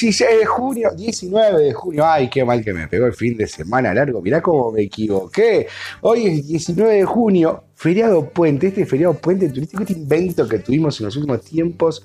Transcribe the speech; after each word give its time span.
16 0.00 0.38
de 0.40 0.46
junio, 0.46 0.90
19 0.94 1.62
de 1.62 1.72
junio. 1.72 2.04
Ay, 2.06 2.28
qué 2.28 2.44
mal 2.44 2.62
que 2.62 2.72
me 2.72 2.86
pegó 2.88 3.06
el 3.06 3.14
fin 3.14 3.36
de 3.36 3.46
semana 3.46 3.94
largo. 3.94 4.20
Mirá 4.20 4.42
cómo 4.42 4.70
me 4.72 4.82
equivoqué. 4.82 5.66
Hoy 6.02 6.26
es 6.26 6.46
19 6.46 6.94
de 6.94 7.04
junio, 7.04 7.64
feriado 7.74 8.28
puente. 8.28 8.68
Este 8.68 8.84
feriado 8.86 9.14
puente 9.14 9.48
turístico, 9.48 9.82
este 9.82 9.94
invento 9.94 10.46
que 10.48 10.58
tuvimos 10.58 11.00
en 11.00 11.06
los 11.06 11.16
últimos 11.16 11.42
tiempos 11.42 12.04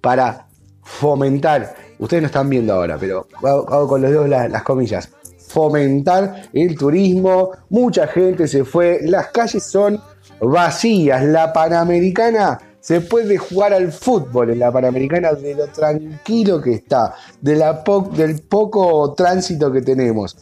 para 0.00 0.46
fomentar. 0.82 1.74
Ustedes 1.98 2.22
no 2.22 2.26
están 2.26 2.48
viendo 2.48 2.72
ahora, 2.74 2.96
pero 2.98 3.26
hago, 3.42 3.88
con 3.88 4.02
los 4.02 4.10
dedos 4.10 4.28
la- 4.28 4.48
las 4.48 4.62
comillas. 4.62 5.08
Fomentar 5.48 6.48
el 6.52 6.76
turismo. 6.76 7.50
Mucha 7.70 8.06
gente 8.06 8.46
se 8.48 8.64
fue. 8.64 9.00
Las 9.02 9.28
calles 9.28 9.62
son 9.64 10.00
vacías. 10.40 11.22
La 11.24 11.52
Panamericana 11.52 12.58
se 12.84 13.00
puede 13.00 13.38
jugar 13.38 13.72
al 13.72 13.90
fútbol 13.92 14.50
en 14.50 14.58
la 14.58 14.70
Panamericana 14.70 15.32
de 15.32 15.54
lo 15.54 15.68
tranquilo 15.68 16.60
que 16.60 16.74
está, 16.74 17.14
de 17.40 17.56
la 17.56 17.82
po- 17.82 18.10
del 18.14 18.42
poco 18.42 19.14
tránsito 19.14 19.72
que 19.72 19.80
tenemos. 19.80 20.36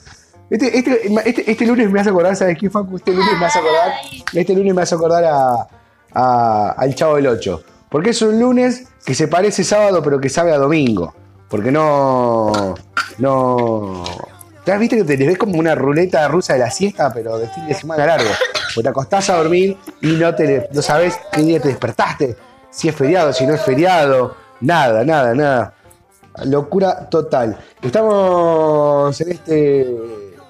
Este, 0.51 0.77
este, 0.77 1.07
este- 1.25 1.51
este 1.53 1.65
lunes 1.67 1.89
me 1.89 2.01
hace 2.01 2.11
acordar, 2.11 2.35
¿sabes 2.35 2.59
qué, 2.59 2.69
Facu? 2.69 2.97
Este 2.97 3.13
lunes 3.13 3.39
me 3.39 3.47
hace 3.47 3.61
acordar, 3.61 3.93
este 4.35 4.55
lunes 4.57 4.75
me 4.75 4.83
hace 4.83 4.95
acordar 4.97 5.25
a, 5.25 5.69
a- 6.15 6.71
al 6.77 6.93
Chavo 6.97 7.15
del 7.15 7.29
8. 7.29 7.63
Porque 7.89 8.11
es 8.11 8.21
un 8.23 8.41
lunes 8.41 8.89
que 9.05 9.15
se 9.15 9.29
parece 9.29 9.63
sábado, 9.63 10.03
pero 10.03 10.21
que 10.21 10.29
sabe 10.29 10.53
a 10.53 10.59
domingo. 10.59 11.15
Porque 11.49 11.71
no. 11.71 12.75
No. 13.19 14.03
¿Ya 14.65 14.79
viste 14.79 14.97
que 14.97 15.05
te 15.05 15.17
les 15.17 15.27
ves 15.27 15.39
como 15.39 15.59
una 15.59 15.75
ruleta 15.75 16.29
rusa 16.29 16.53
de 16.53 16.61
la 16.61 16.71
siesta, 16.71 17.13
pero 17.13 17.37
de 17.37 17.49
fin 17.49 17.67
de 17.67 17.75
semana 17.75 18.07
largo? 18.07 18.31
Porque 18.75 18.85
te 18.85 18.89
acostás 18.89 19.29
a 19.31 19.37
dormir 19.37 19.77
y 20.01 20.13
no, 20.13 20.33
te, 20.35 20.69
no 20.73 20.81
sabes 20.81 21.19
qué 21.33 21.43
día 21.43 21.61
te 21.61 21.69
despertaste. 21.69 22.37
Si 22.71 22.89
es 22.89 22.95
feriado, 22.95 23.33
si 23.33 23.45
no 23.45 23.55
es 23.55 23.61
feriado. 23.61 24.37
Nada, 24.61 25.05
nada, 25.05 25.35
nada. 25.35 25.75
Locura 26.45 27.09
total. 27.11 27.59
Estamos 27.83 29.21
en 29.21 29.33
este, 29.33 29.97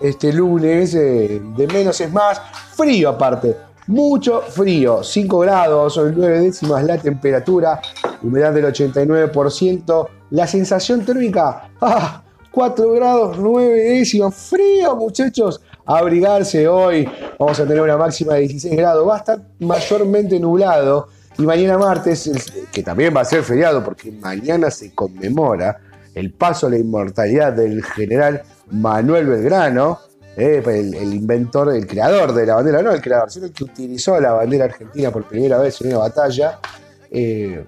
este 0.01 0.33
lunes 0.33 0.95
eh, 0.95 1.41
de 1.57 1.67
menos 1.67 1.99
es 2.01 2.13
más. 2.13 2.41
Frío 2.77 3.09
aparte. 3.09 3.57
Mucho 3.87 4.43
frío. 4.43 5.03
5 5.03 5.39
grados, 5.39 5.95
son 5.95 6.15
9 6.15 6.41
décimas 6.41 6.85
la 6.85 6.99
temperatura. 6.99 7.81
Humedad 8.23 8.53
del 8.53 8.67
89%. 8.67 10.09
La 10.31 10.47
sensación 10.47 11.03
térmica. 11.03 11.71
¡Ah! 11.81 12.23
4 12.53 12.93
grados 12.93 13.39
9 13.39 13.73
décimas. 13.73 14.35
Frío, 14.35 14.95
muchachos. 14.97 15.61
Abrigarse 15.85 16.69
hoy. 16.69 17.09
Vamos 17.39 17.59
a 17.59 17.67
tener 17.67 17.83
una 17.83 17.97
máxima 17.97 18.35
de 18.35 18.41
16 18.41 18.77
grados. 18.77 19.09
Va 19.09 19.17
a 19.17 19.19
estar 19.19 19.41
mayormente 19.59 20.39
nublado. 20.39 21.09
Y 21.39 21.43
mañana 21.43 21.79
martes, 21.79 22.31
que 22.71 22.83
también 22.83 23.17
va 23.17 23.23
a 23.23 23.25
ser 23.25 23.43
feriado 23.43 23.83
porque 23.83 24.13
mañana 24.13 24.71
se 24.71 24.95
conmemora 24.95 25.79
el 26.15 26.33
paso 26.33 26.67
a 26.67 26.71
la 26.71 26.79
inmortalidad 26.79 27.55
del 27.55 27.83
general 27.83 28.43
Manuel 28.71 29.27
Belgrano, 29.27 29.99
eh, 30.37 30.63
el, 30.65 30.95
el 30.95 31.15
inventor, 31.15 31.75
el 31.75 31.87
creador 31.87 32.35
de 32.35 32.47
la 32.47 32.57
bandera, 32.57 32.83
no 32.83 32.93
el 32.93 33.01
creador, 33.01 33.31
sino 33.31 33.47
el 33.47 33.53
que 33.53 33.65
utilizó 33.65 34.21
la 34.21 34.33
bandera 34.33 34.67
argentina 34.67 35.11
por 35.11 35.25
primera 35.25 35.59
vez 35.59 35.81
en 35.81 35.89
una 35.89 35.99
batalla. 35.99 36.59
Eh, 37.11 37.65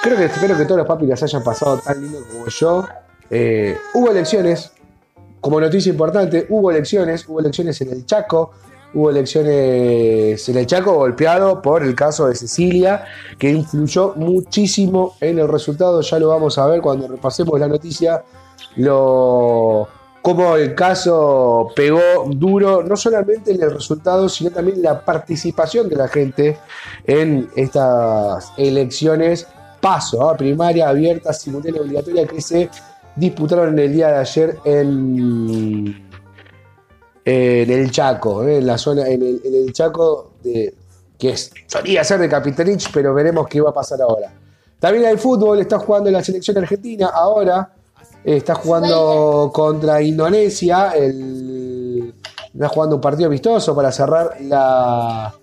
Creo 0.02 0.18
que 0.18 0.26
espero 0.26 0.58
que 0.58 0.64
todos 0.64 0.78
los 0.80 0.88
papis 0.88 1.10
las 1.10 1.24
hayan 1.24 1.44
pasado 1.44 1.80
tan 1.80 2.02
lindo 2.02 2.20
como 2.32 2.48
yo. 2.48 2.88
Eh, 3.30 3.78
hubo 3.94 4.12
elecciones, 4.12 4.72
como 5.42 5.60
noticia 5.60 5.90
importante, 5.90 6.46
hubo 6.50 6.72
elecciones, 6.72 7.28
hubo 7.28 7.42
elecciones 7.42 7.80
en 7.82 7.92
el 7.92 8.06
Chaco, 8.06 8.52
hubo 8.94 9.10
elecciones 9.10 10.48
en 10.48 10.58
el 10.58 10.68
Chaco 10.68 10.94
golpeado 10.94 11.62
por 11.62 11.84
el 11.84 11.96
caso 11.96 12.28
de 12.28 12.36
Cecilia, 12.36 13.06
que 13.38 13.50
influyó 13.50 14.14
muchísimo 14.16 15.16
en 15.20 15.40
el 15.40 15.48
resultado, 15.48 16.02
ya 16.02 16.20
lo 16.20 16.30
vamos 16.30 16.58
a 16.58 16.68
ver 16.68 16.82
cuando 16.82 17.08
repasemos 17.08 17.60
la 17.60 17.68
noticia, 17.68 18.24
lo 18.76 19.88
cómo 20.24 20.56
el 20.56 20.74
caso 20.74 21.68
pegó 21.76 22.00
duro, 22.30 22.82
no 22.82 22.96
solamente 22.96 23.52
en 23.52 23.62
el 23.62 23.72
resultado, 23.72 24.30
sino 24.30 24.52
también 24.52 24.82
la 24.82 25.04
participación 25.04 25.90
de 25.90 25.96
la 25.98 26.08
gente 26.08 26.58
en 27.06 27.50
estas 27.56 28.54
elecciones. 28.58 29.46
Paso, 29.82 30.34
primaria, 30.38 30.88
abierta, 30.88 31.34
simultánea, 31.34 31.82
obligatoria, 31.82 32.26
que 32.26 32.40
se 32.40 32.70
disputaron 33.18 33.78
el 33.78 33.92
día 33.92 34.08
de 34.08 34.16
ayer 34.16 34.58
en, 34.64 36.03
en 37.26 37.72
el 37.72 37.92
Chaco, 37.92 38.44
¿eh? 38.44 38.58
en 38.58 38.68
la 38.68 38.78
zona, 38.78 39.08
en 39.08 39.22
el, 39.22 39.72
Chaco 39.74 40.32
de, 40.44 40.74
que 41.18 41.30
es- 41.32 41.52
solía 41.68 42.04
ser 42.04 42.20
de 42.20 42.30
Capitanich, 42.30 42.92
pero 42.92 43.14
veremos 43.14 43.48
qué 43.48 43.62
va 43.62 43.70
a 43.70 43.74
pasar 43.74 44.02
ahora. 44.02 44.32
También 44.80 45.06
hay 45.06 45.18
fútbol, 45.18 45.60
está 45.60 45.80
jugando 45.80 46.12
la 46.12 46.24
selección 46.24 46.58
argentina 46.58 47.08
ahora, 47.14 47.74
está 48.24 48.56
jugando 48.56 49.50
contra 49.54 50.02
Indonesia, 50.02 50.92
el, 50.96 52.14
está 52.54 52.68
jugando 52.68 52.96
un 52.98 53.02
partido 53.02 53.28
amistoso 53.28 53.74
para 53.76 53.92
cerrar 53.92 54.36
la 54.42 55.34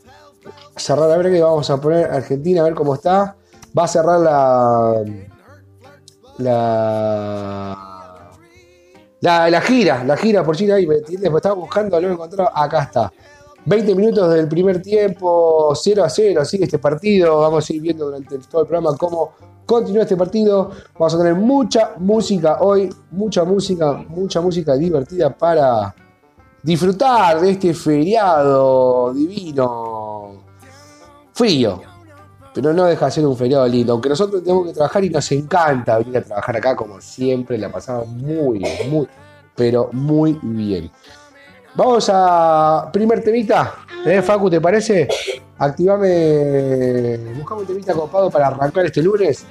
cerrar 0.77 1.11
a 1.11 1.17
ver 1.17 1.31
que 1.31 1.43
vamos 1.43 1.69
a 1.71 1.79
poner 1.81 2.11
Argentina 2.11 2.61
a 2.61 2.65
ver 2.65 2.75
cómo 2.75 2.95
está. 2.95 3.37
Va 3.79 3.85
a 3.85 3.89
cerrar 3.89 4.21
la 4.21 5.03
la 6.39 7.90
la, 9.21 9.51
la 9.51 9.61
gira, 9.61 10.05
la 10.05 10.17
gira 10.17 10.43
por 10.45 10.57
China 10.57 10.77
ahí, 10.77 10.87
¿me 10.87 10.97
estaba 10.97 11.55
buscando, 11.55 12.01
no 12.01 12.09
lo 12.09 12.15
encontraba, 12.15 12.53
acá 12.55 12.83
está. 12.83 13.13
20 13.65 13.95
minutos 13.95 14.33
del 14.33 14.49
primer 14.49 14.81
tiempo, 14.81 15.75
0 15.75 16.05
a 16.05 16.09
0, 16.09 16.45
sigue 16.45 16.65
este 16.65 16.79
partido. 16.79 17.41
Vamos 17.41 17.69
a 17.69 17.73
ir 17.73 17.83
viendo 17.83 18.07
durante 18.07 18.39
todo 18.39 18.63
el 18.63 18.69
programa 18.69 18.97
cómo 18.97 19.33
continúa 19.67 20.03
este 20.03 20.17
partido. 20.17 20.71
Vamos 20.95 21.15
a 21.15 21.19
tener 21.19 21.35
mucha 21.35 21.93
música 21.99 22.59
hoy, 22.61 22.89
mucha 23.11 23.45
música, 23.45 23.93
mucha 24.09 24.41
música 24.41 24.75
divertida 24.77 25.31
para 25.37 25.95
disfrutar 26.63 27.41
de 27.41 27.51
este 27.51 27.75
feriado 27.75 29.13
divino. 29.13 30.43
Frío, 31.33 31.81
pero 32.55 32.73
no 32.73 32.85
deja 32.85 33.07
de 33.07 33.13
ser 33.13 33.27
un 33.27 33.37
feriado 33.37 33.67
lindo. 33.67 33.93
Aunque 33.93 34.09
nosotros 34.09 34.43
tenemos 34.43 34.67
que 34.67 34.73
trabajar 34.73 35.05
y 35.05 35.11
nos 35.11 35.31
encanta 35.33 35.99
venir 35.99 36.19
a 36.19 36.23
trabajar 36.23 36.57
acá, 36.57 36.77
como 36.77 37.01
siempre, 37.01 37.59
la 37.59 37.71
pasamos 37.71 38.09
muy, 38.09 38.63
muy, 38.89 39.07
pero 39.55 39.91
muy 39.93 40.39
bien. 40.43 40.91
Vamos 41.75 42.11
a 42.13 42.91
primer 42.93 43.23
temita. 43.23 43.75
¿Eh, 44.05 44.23
Facu, 44.23 44.51
te 44.51 44.61
parece? 44.61 45.09
Activame. 45.59 47.19
Buscamos 47.37 47.63
un 47.63 47.67
temita 47.67 47.95
copado 47.95 48.31
para 48.31 48.49
arrancar 48.49 48.87
este 48.87 49.03
lunes. 49.03 49.45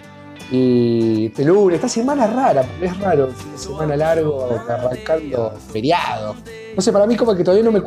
Y 0.52 1.28
este 1.28 1.46
lunes, 1.46 1.76
esta 1.76 1.88
semana 1.88 2.26
es 2.26 2.34
rara, 2.34 2.66
es 2.82 2.98
raro, 3.00 3.28
un 3.28 3.36
fin 3.36 3.52
de 3.52 3.58
semana 3.58 3.96
largo, 3.96 4.48
arrancando 4.68 5.54
feriado. 5.72 6.36
No 6.76 6.82
sé, 6.82 6.92
para 6.92 7.06
mí 7.06 7.16
como 7.16 7.36
que 7.36 7.44
todavía 7.44 7.64
no 7.64 7.72
me 7.72 7.82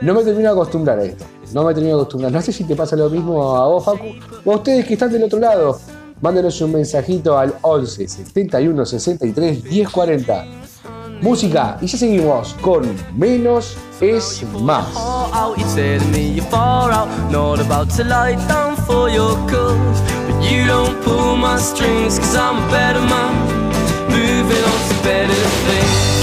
no 0.00 0.14
me 0.14 0.24
termino 0.24 0.48
de 0.48 0.60
acostumbrar 0.60 0.98
a 0.98 1.04
esto. 1.04 1.24
No 1.52 1.64
me 1.64 1.72
termino 1.72 1.96
de 1.96 2.02
acostumbrar. 2.02 2.32
No 2.32 2.42
sé 2.42 2.52
si 2.52 2.64
te 2.64 2.74
pasa 2.74 2.96
lo 2.96 3.08
mismo 3.10 3.56
a 3.56 3.68
vos, 3.68 3.84
Facu, 3.84 4.06
o 4.44 4.52
a 4.52 4.56
ustedes 4.56 4.86
que 4.86 4.94
están 4.94 5.12
del 5.12 5.24
otro 5.24 5.38
lado. 5.38 5.78
Mándenos 6.20 6.60
un 6.60 6.72
mensajito 6.72 7.38
al 7.38 7.54
11 7.62 8.08
71 8.08 8.86
63 8.86 9.64
10 9.64 9.88
40. 9.88 10.46
Música, 11.22 11.78
y 11.80 11.86
ya 11.86 11.98
seguimos 11.98 12.54
con 12.62 12.82
Menos 13.14 13.76
es 14.00 14.42
Más. 14.62 14.86
You 20.50 20.66
don't 20.66 21.00
pull 21.04 21.36
my 21.36 21.58
strings, 21.58 22.18
cause 22.18 22.34
I'm 22.34 22.56
a 22.58 22.66
better 22.72 22.98
man, 23.00 23.34
moving 24.10 24.64
on 24.72 24.80
to 24.88 24.96
better 25.04 25.42
things. 25.66 26.20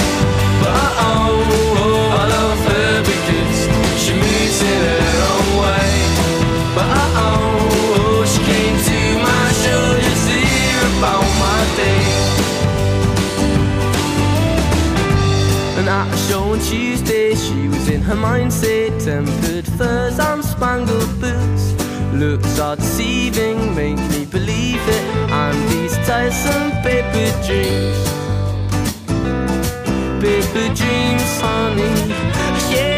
But 0.60 0.92
oh, 1.00 1.48
oh, 1.80 2.12
I 2.12 2.24
love 2.36 2.60
her 2.68 3.04
because 3.08 3.60
she 4.04 4.12
moves 4.12 4.62
in 4.62 4.80
her 4.92 5.16
own 5.32 5.48
way. 5.64 5.92
But 6.76 6.88
oh, 6.92 7.56
oh, 7.96 8.26
she 8.28 8.40
came 8.52 8.76
to 8.90 9.00
my 9.24 9.46
show 9.64 9.84
just 10.06 10.24
to 10.28 10.38
hear 10.52 10.80
about 11.00 11.28
my 11.40 11.62
day. 11.80 12.04
And 15.80 15.88
at 15.88 16.14
a 16.14 16.18
show 16.28 16.44
on 16.52 16.60
Tuesday, 16.60 17.34
she 17.34 17.70
was 17.70 17.88
in 17.88 18.02
her 18.02 18.16
mindset. 18.16 18.92
Tempered 19.06 19.68
furs 19.78 20.20
and 20.20 20.44
spangled 20.44 21.22
boots. 21.22 21.77
Looks 22.20 22.58
are 22.58 22.76
deceiving, 22.76 23.76
make 23.76 24.00
me 24.10 24.26
believe 24.26 24.82
it. 24.90 25.04
And 25.30 25.56
these 25.70 25.96
tiresome 26.08 26.72
paper 26.82 27.30
dreams. 27.46 28.00
Paper 30.20 30.68
dreams, 30.74 31.30
honey. 31.40 31.94
Yeah. 32.74 32.98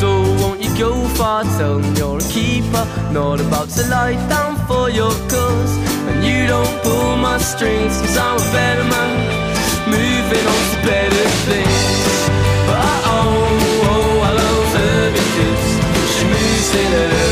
So 0.00 0.08
won't 0.40 0.60
you 0.60 0.76
go 0.76 1.06
far? 1.14 1.44
Tell 1.56 1.78
me 1.78 1.88
you're 1.96 2.18
a 2.18 2.28
keeper. 2.28 2.84
Not 3.12 3.40
about 3.40 3.68
to 3.76 3.86
lie 3.90 4.18
down 4.28 4.56
for 4.66 4.90
your 4.90 5.12
cause. 5.30 5.74
And 6.08 6.24
you 6.26 6.48
don't 6.48 6.82
pull 6.82 7.16
my 7.16 7.38
strings, 7.38 8.00
cause 8.00 8.16
I'm 8.16 8.40
a 8.40 8.52
better 8.52 8.84
man. 8.90 9.14
Moving 9.86 10.46
on 10.52 10.62
to 10.72 10.78
better 10.82 11.28
things. 11.46 11.78
But 12.66 12.82
oh, 13.06 13.86
oh, 13.92 14.26
I 14.28 14.30
love 14.42 14.68
her 14.78 15.12
because 15.12 15.64
she 16.12 16.24
moves 16.24 16.74
in 16.74 17.25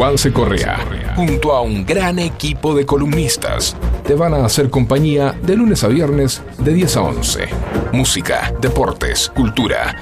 Juanse 0.00 0.32
Correa, 0.32 1.12
junto 1.14 1.52
a 1.52 1.60
un 1.60 1.84
gran 1.84 2.18
equipo 2.18 2.74
de 2.74 2.86
columnistas, 2.86 3.76
te 4.06 4.14
van 4.14 4.32
a 4.32 4.46
hacer 4.46 4.70
compañía 4.70 5.38
de 5.42 5.54
lunes 5.54 5.84
a 5.84 5.88
viernes 5.88 6.42
de 6.56 6.72
10 6.72 6.96
a 6.96 7.02
11. 7.02 7.48
Música, 7.92 8.50
deportes, 8.62 9.28
cultura. 9.28 9.94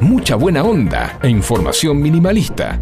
mucha 0.00 0.36
buena 0.36 0.62
onda 0.62 1.18
e 1.22 1.28
información 1.28 2.00
minimalista. 2.00 2.80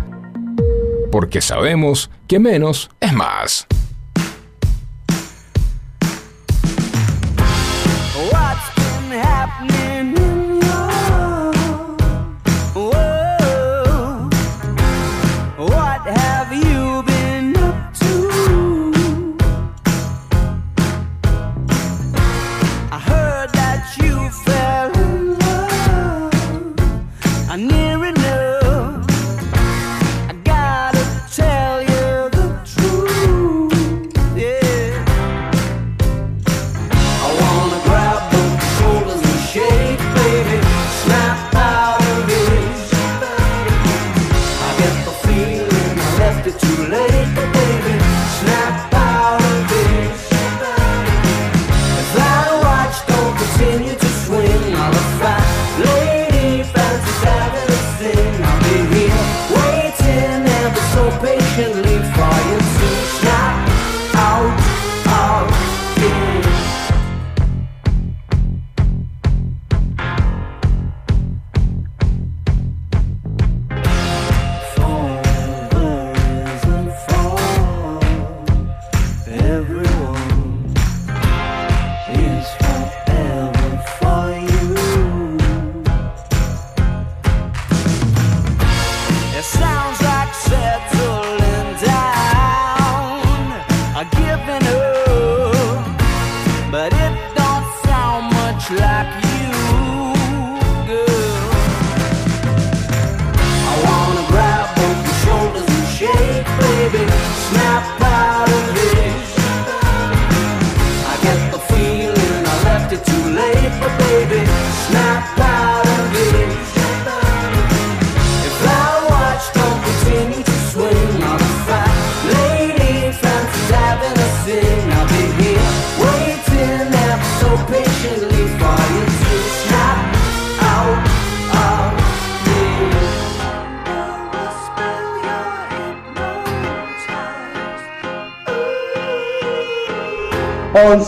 Porque 1.11 1.41
sabemos 1.41 2.09
que 2.29 2.39
menos 2.39 2.89
es 3.01 3.13
más. 3.13 3.67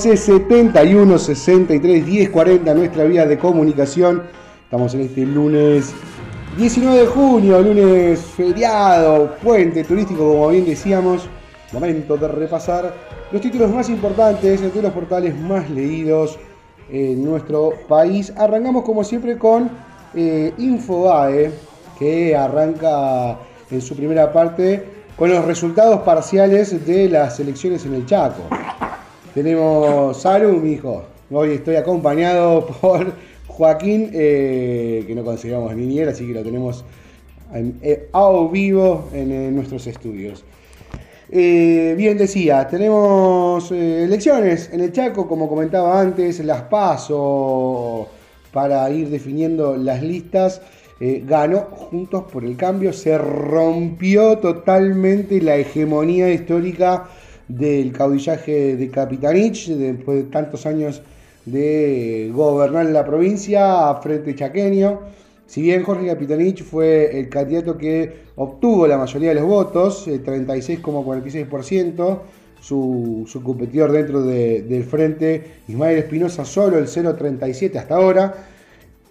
11 0.00 0.16
71 0.16 1.18
63 1.18 2.06
10 2.06 2.30
40 2.30 2.72
nuestra 2.72 3.04
vía 3.04 3.26
de 3.26 3.36
comunicación. 3.36 4.22
Estamos 4.64 4.94
en 4.94 5.02
este 5.02 5.26
lunes 5.26 5.92
19 6.56 7.00
de 7.00 7.06
junio, 7.06 7.60
lunes 7.60 8.18
feriado, 8.18 9.36
puente 9.42 9.84
turístico, 9.84 10.20
como 10.20 10.48
bien 10.48 10.64
decíamos. 10.64 11.28
Momento 11.72 12.16
de 12.16 12.28
repasar 12.28 12.94
los 13.30 13.42
títulos 13.42 13.70
más 13.70 13.90
importantes 13.90 14.74
de 14.74 14.82
los 14.82 14.90
portales 14.90 15.38
más 15.38 15.68
leídos 15.68 16.38
en 16.90 17.22
nuestro 17.22 17.74
país. 17.86 18.32
Arrancamos 18.38 18.84
como 18.84 19.04
siempre 19.04 19.36
con 19.36 19.68
eh, 20.14 20.54
que 21.98 22.34
arranca 22.34 23.36
en 23.70 23.82
su 23.82 23.94
primera 23.94 24.32
parte 24.32 24.82
con 25.14 25.28
los 25.28 25.44
resultados 25.44 26.00
parciales 26.00 26.86
de 26.86 27.10
las 27.10 27.38
elecciones 27.38 27.84
en 27.84 27.96
el 27.96 28.06
Chaco. 28.06 28.44
Tenemos 29.34 30.20
salud, 30.20 30.60
mi 30.60 30.72
hijo. 30.72 31.04
Hoy 31.30 31.52
estoy 31.52 31.76
acompañado 31.76 32.66
por 32.66 33.12
Joaquín, 33.46 34.10
eh, 34.12 35.04
que 35.06 35.14
no 35.14 35.24
conseguimos 35.24 35.72
vinier, 35.76 36.08
así 36.08 36.26
que 36.26 36.34
lo 36.34 36.42
tenemos 36.42 36.84
en, 37.54 37.78
eh, 37.80 38.08
a 38.12 38.28
vivo 38.50 39.08
en, 39.12 39.30
eh, 39.30 39.50
nuestros 39.52 39.86
estudios. 39.86 40.44
Bien 41.28 42.18
decía, 42.18 42.66
tenemos 42.66 43.70
eh, 43.70 44.02
elecciones 44.02 44.68
en 44.72 44.80
el 44.80 44.90
Chaco, 44.90 45.28
como 45.28 45.48
comentaba 45.48 46.00
antes, 46.00 46.44
las 46.44 46.62
paso 46.62 48.08
para 48.52 48.90
ir 48.90 49.10
definiendo 49.10 49.76
las 49.76 50.02
listas. 50.02 50.60
Ganó 50.98 51.60
Juntos 51.70 52.24
por 52.30 52.44
el 52.44 52.58
Cambio, 52.58 52.92
se 52.92 53.16
rompió 53.16 54.36
totalmente 54.36 55.40
la 55.40 55.56
hegemonía 55.56 56.30
histórica 56.30 57.08
del 57.56 57.92
caudillaje 57.92 58.76
de 58.76 58.88
Capitanich, 58.90 59.68
después 59.68 60.18
de 60.18 60.24
tantos 60.30 60.66
años 60.66 61.02
de 61.44 62.30
gobernar 62.34 62.86
la 62.86 63.04
provincia 63.04 63.90
a 63.90 64.00
frente 64.00 64.34
chaqueño. 64.34 65.00
Si 65.46 65.62
bien 65.62 65.82
Jorge 65.82 66.06
Capitanich 66.06 66.62
fue 66.62 67.18
el 67.18 67.28
candidato 67.28 67.76
que 67.76 68.20
obtuvo 68.36 68.86
la 68.86 68.96
mayoría 68.98 69.30
de 69.30 69.34
los 69.36 69.44
votos, 69.46 70.06
el 70.06 70.22
36,46%, 70.24 72.18
su, 72.60 73.24
su 73.26 73.42
competidor 73.42 73.90
dentro 73.90 74.22
de- 74.22 74.62
del 74.62 74.84
frente, 74.84 75.44
Ismael 75.66 75.98
Espinosa, 75.98 76.44
solo 76.44 76.78
el 76.78 76.86
0,37 76.86 77.76
hasta 77.78 77.96
ahora. 77.96 78.34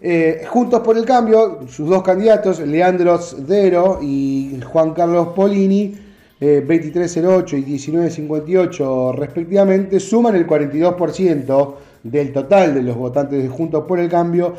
Eh, 0.02 0.44
Juntos 0.48 0.80
por 0.82 0.98
el 0.98 1.04
Cambio, 1.04 1.62
sus 1.68 1.90
dos 1.90 2.04
candidatos, 2.04 2.60
Leandro 2.62 3.20
Dero 3.40 4.00
y 4.02 4.58
Juan 4.72 4.94
Carlos 4.94 5.30
Polini, 5.36 5.94
eh, 6.42 6.64
2308 6.66 7.58
y 7.58 7.62
1958 7.62 9.12
respectivamente, 9.14 10.00
suman 10.00 10.36
el 10.36 10.48
42% 10.48 11.76
del 12.04 12.32
total 12.32 12.76
de 12.76 12.84
los 12.84 12.96
votantes 12.96 13.44
de 13.44 13.50
Juntos 13.50 13.84
por 13.86 14.00
el 14.00 14.10
Cambio 14.10 14.56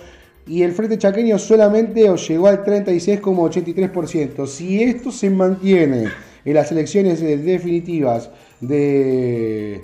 y 0.47 0.63
el 0.63 0.73
Frente 0.73 0.99
Chaqueño 0.99 1.39
solamente 1.39 2.13
llegó 2.15 2.49
al 2.49 2.65
36,83%. 2.65 4.47
Si 4.47 4.83
esto 4.83 5.11
se 5.11 5.31
mantiene 5.31 6.09
en 6.45 6.55
las 6.55 6.71
elecciones 6.73 7.23
eh, 7.23 7.39
definitivas 7.39 8.31
de, 8.61 9.83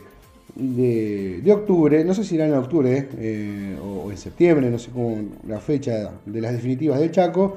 de, 0.55 1.53
octubre, 1.53 2.05
no 2.05 2.12
sé 2.15 2.25
si 2.25 2.35
irán 2.35 2.49
en 2.49 2.57
octubre 2.57 3.09
eh, 3.19 3.76
o, 3.83 4.07
o 4.07 4.11
en 4.11 4.19
septiembre, 4.19 4.69
no 4.71 4.79
sé 4.79 4.91
cómo 4.91 5.17
la 5.47 5.61
fecha 5.61 6.12
de 6.26 6.41
las 6.41 6.53
definitivas 6.53 7.00
del 7.00 7.11
Chaco, 7.11 7.57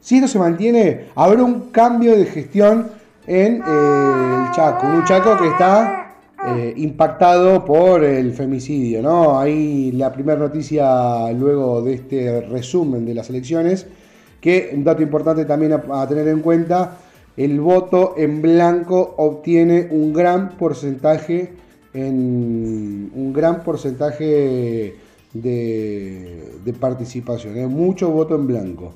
si 0.00 0.16
esto 0.16 0.28
se 0.28 0.38
mantiene, 0.38 1.06
habrá 1.14 1.42
un 1.42 1.70
cambio 1.70 2.16
de 2.16 2.24
gestión 2.26 2.88
en 3.26 3.62
eh, 3.66 4.46
el 4.46 4.52
Chaco, 4.54 4.86
un 4.86 5.04
Chaco 5.04 5.36
que 5.36 5.48
está 5.48 6.06
eh, 6.46 6.74
impactado 6.76 7.64
por 7.64 8.04
el 8.04 8.32
femicidio, 8.32 9.02
¿no? 9.02 9.38
Ahí 9.38 9.90
la 9.92 10.12
primera 10.12 10.38
noticia 10.38 11.32
luego 11.32 11.82
de 11.82 11.94
este 11.94 12.40
resumen 12.42 13.04
de 13.04 13.14
las 13.14 13.28
elecciones, 13.30 13.86
que 14.40 14.70
un 14.72 14.84
dato 14.84 15.02
importante 15.02 15.44
también 15.44 15.72
a, 15.72 16.06
tener 16.06 16.28
en 16.28 16.40
cuenta, 16.40 16.98
el 17.36 17.60
voto 17.60 18.14
en 18.16 18.40
blanco 18.40 19.14
obtiene 19.18 19.88
un 19.90 20.12
gran 20.12 20.50
porcentaje 20.50 21.52
en 21.92 23.10
un 23.14 23.32
gran 23.32 23.64
porcentaje 23.64 24.94
de, 25.32 26.52
de 26.64 26.72
participación, 26.74 27.56
¿eh? 27.56 27.66
mucho 27.66 28.10
voto 28.10 28.36
en 28.36 28.46
blanco. 28.46 28.92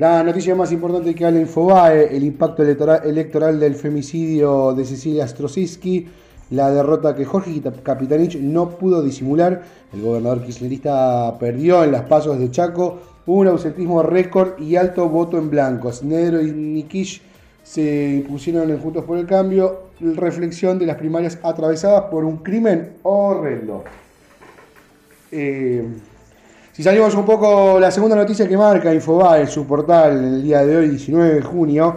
La 0.00 0.22
noticia 0.22 0.54
más 0.54 0.72
importante 0.72 1.14
que 1.14 1.26
habla 1.26 1.40
Infobae, 1.40 2.16
el 2.16 2.24
impacto 2.24 2.62
electoral, 2.62 3.60
del 3.60 3.74
femicidio 3.74 4.72
de 4.72 4.86
Cecilia 4.86 5.28
Strosiski, 5.28 6.08
la 6.52 6.70
derrota 6.70 7.14
que 7.14 7.26
Jorge 7.26 7.60
Capitanich 7.82 8.40
no 8.40 8.70
pudo 8.70 9.02
disimular. 9.02 9.60
El 9.92 10.00
gobernador 10.00 10.42
kirchnerista 10.42 11.36
perdió 11.38 11.84
en 11.84 11.92
las 11.92 12.04
pasos 12.04 12.38
de 12.38 12.50
Chaco 12.50 12.98
un 13.26 13.48
ausentismo 13.48 14.02
récord 14.02 14.58
y 14.58 14.76
alto 14.76 15.06
voto 15.06 15.36
en 15.36 15.50
blancos. 15.50 16.02
Negro 16.02 16.40
y 16.40 16.50
Nikish 16.50 17.20
se 17.62 18.22
impusieron 18.24 18.70
en 18.70 18.78
Juntos 18.78 19.04
por 19.04 19.18
el 19.18 19.26
Cambio, 19.26 19.82
reflexión 20.00 20.78
de 20.78 20.86
las 20.86 20.96
primarias 20.96 21.38
atravesadas 21.42 22.04
por 22.04 22.24
un 22.24 22.38
crimen 22.38 22.94
horrendo. 23.02 23.84
Eh, 25.30 25.84
si 26.80 26.84
salimos 26.84 27.14
un 27.14 27.26
poco, 27.26 27.78
la 27.78 27.90
segunda 27.90 28.16
noticia 28.16 28.48
que 28.48 28.56
marca 28.56 28.94
Infobae, 28.94 29.46
su 29.46 29.66
portal, 29.66 30.12
el 30.16 30.42
día 30.42 30.64
de 30.64 30.78
hoy, 30.78 30.88
19 30.88 31.34
de 31.34 31.42
junio, 31.42 31.94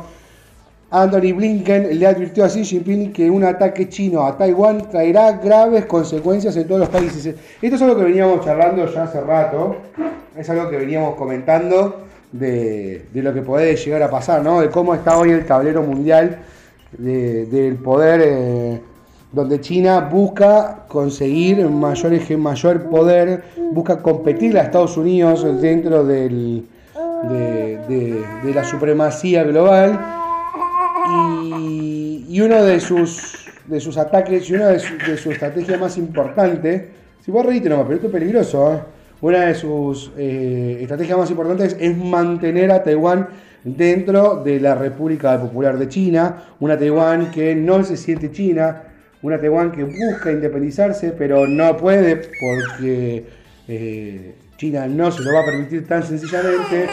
Anthony 0.92 1.32
Blinken 1.34 1.98
le 1.98 2.06
advirtió 2.06 2.44
a 2.44 2.50
Xi 2.50 2.66
Jinping 2.66 3.14
que 3.14 3.30
un 3.30 3.46
ataque 3.46 3.88
chino 3.88 4.26
a 4.26 4.38
Taiwán 4.38 4.90
traerá 4.92 5.32
graves 5.42 5.86
consecuencias 5.86 6.58
en 6.58 6.68
todos 6.68 6.82
los 6.82 6.90
países. 6.90 7.34
Esto 7.62 7.76
es 7.78 7.82
algo 7.82 7.96
que 7.96 8.04
veníamos 8.04 8.44
charlando 8.44 8.86
ya 8.94 9.04
hace 9.04 9.22
rato, 9.22 9.78
es 10.38 10.50
algo 10.50 10.70
que 10.70 10.76
veníamos 10.76 11.16
comentando 11.16 12.02
de, 12.34 13.06
de 13.14 13.24
lo 13.24 13.34
que 13.34 13.42
puede 13.42 13.78
llegar 13.78 14.04
a 14.04 14.10
pasar, 14.10 14.44
¿no? 14.44 14.60
De 14.60 14.70
cómo 14.70 14.94
está 14.96 15.18
hoy 15.18 15.32
el 15.32 15.46
tablero 15.46 15.82
mundial 15.82 16.40
de- 16.98 17.46
del 17.46 17.76
poder, 17.78 18.22
eh, 18.22 18.82
donde 19.34 19.60
China 19.60 20.00
busca 20.00 20.86
conseguir 20.88 21.68
mayor, 21.68 22.38
mayor 22.38 22.90
poder, 22.90 23.44
busca 23.72 23.98
competir 23.98 24.58
a 24.58 24.62
Estados 24.62 24.96
Unidos 24.96 25.44
dentro 25.60 26.06
del, 26.06 26.68
de, 27.30 28.52
la 28.54 28.64
supremacía 28.64 29.44
global 29.44 30.00
y, 31.60 32.40
uno 32.40 32.64
de 32.64 32.80
sus, 32.80 33.52
de 33.68 33.80
sus 33.80 33.98
ataques 33.98 34.50
y 34.50 34.54
una 34.54 34.68
de, 34.68 34.80
su, 34.80 34.98
de 34.98 35.18
su 35.18 35.32
estrategia 35.32 35.78
más 35.78 35.98
importante, 35.98 36.90
si 37.26 37.32
vos 37.32 37.46
reíte 37.46 37.70
nomás, 37.70 37.86
pero 37.86 37.96
esto 37.96 38.08
es 38.08 38.14
peligroso, 38.14 38.74
¿eh? 38.74 38.80
una 39.22 39.46
de 39.46 39.56
sus 39.56 40.12
eh, 40.18 40.78
estrategias 40.82 41.18
más 41.18 41.32
importantes 41.32 41.76
es 41.80 41.98
mantener 41.98 42.72
a 42.72 42.84
Taiwán 42.84 43.30
dentro 43.64 44.44
de 44.44 44.60
la 44.60 44.76
República 44.76 45.40
Popular 45.40 45.80
de 45.80 45.88
China, 45.88 46.44
una 46.60 46.78
Taiwán 46.78 47.32
que 47.32 47.56
no 47.56 47.84
se 47.84 47.98
siente 47.98 48.32
China, 48.32 48.93
una 49.24 49.40
Taiwán 49.40 49.72
que 49.72 49.84
busca 49.84 50.32
independizarse, 50.32 51.14
pero 51.18 51.48
no 51.48 51.76
puede 51.76 52.18
porque 52.18 53.26
eh, 53.68 54.36
China 54.58 54.86
no 54.88 55.12
se 55.12 55.24
lo 55.24 55.34
va 55.34 55.42
a 55.42 55.46
permitir 55.46 55.88
tan 55.88 56.04
sencillamente, 56.04 56.88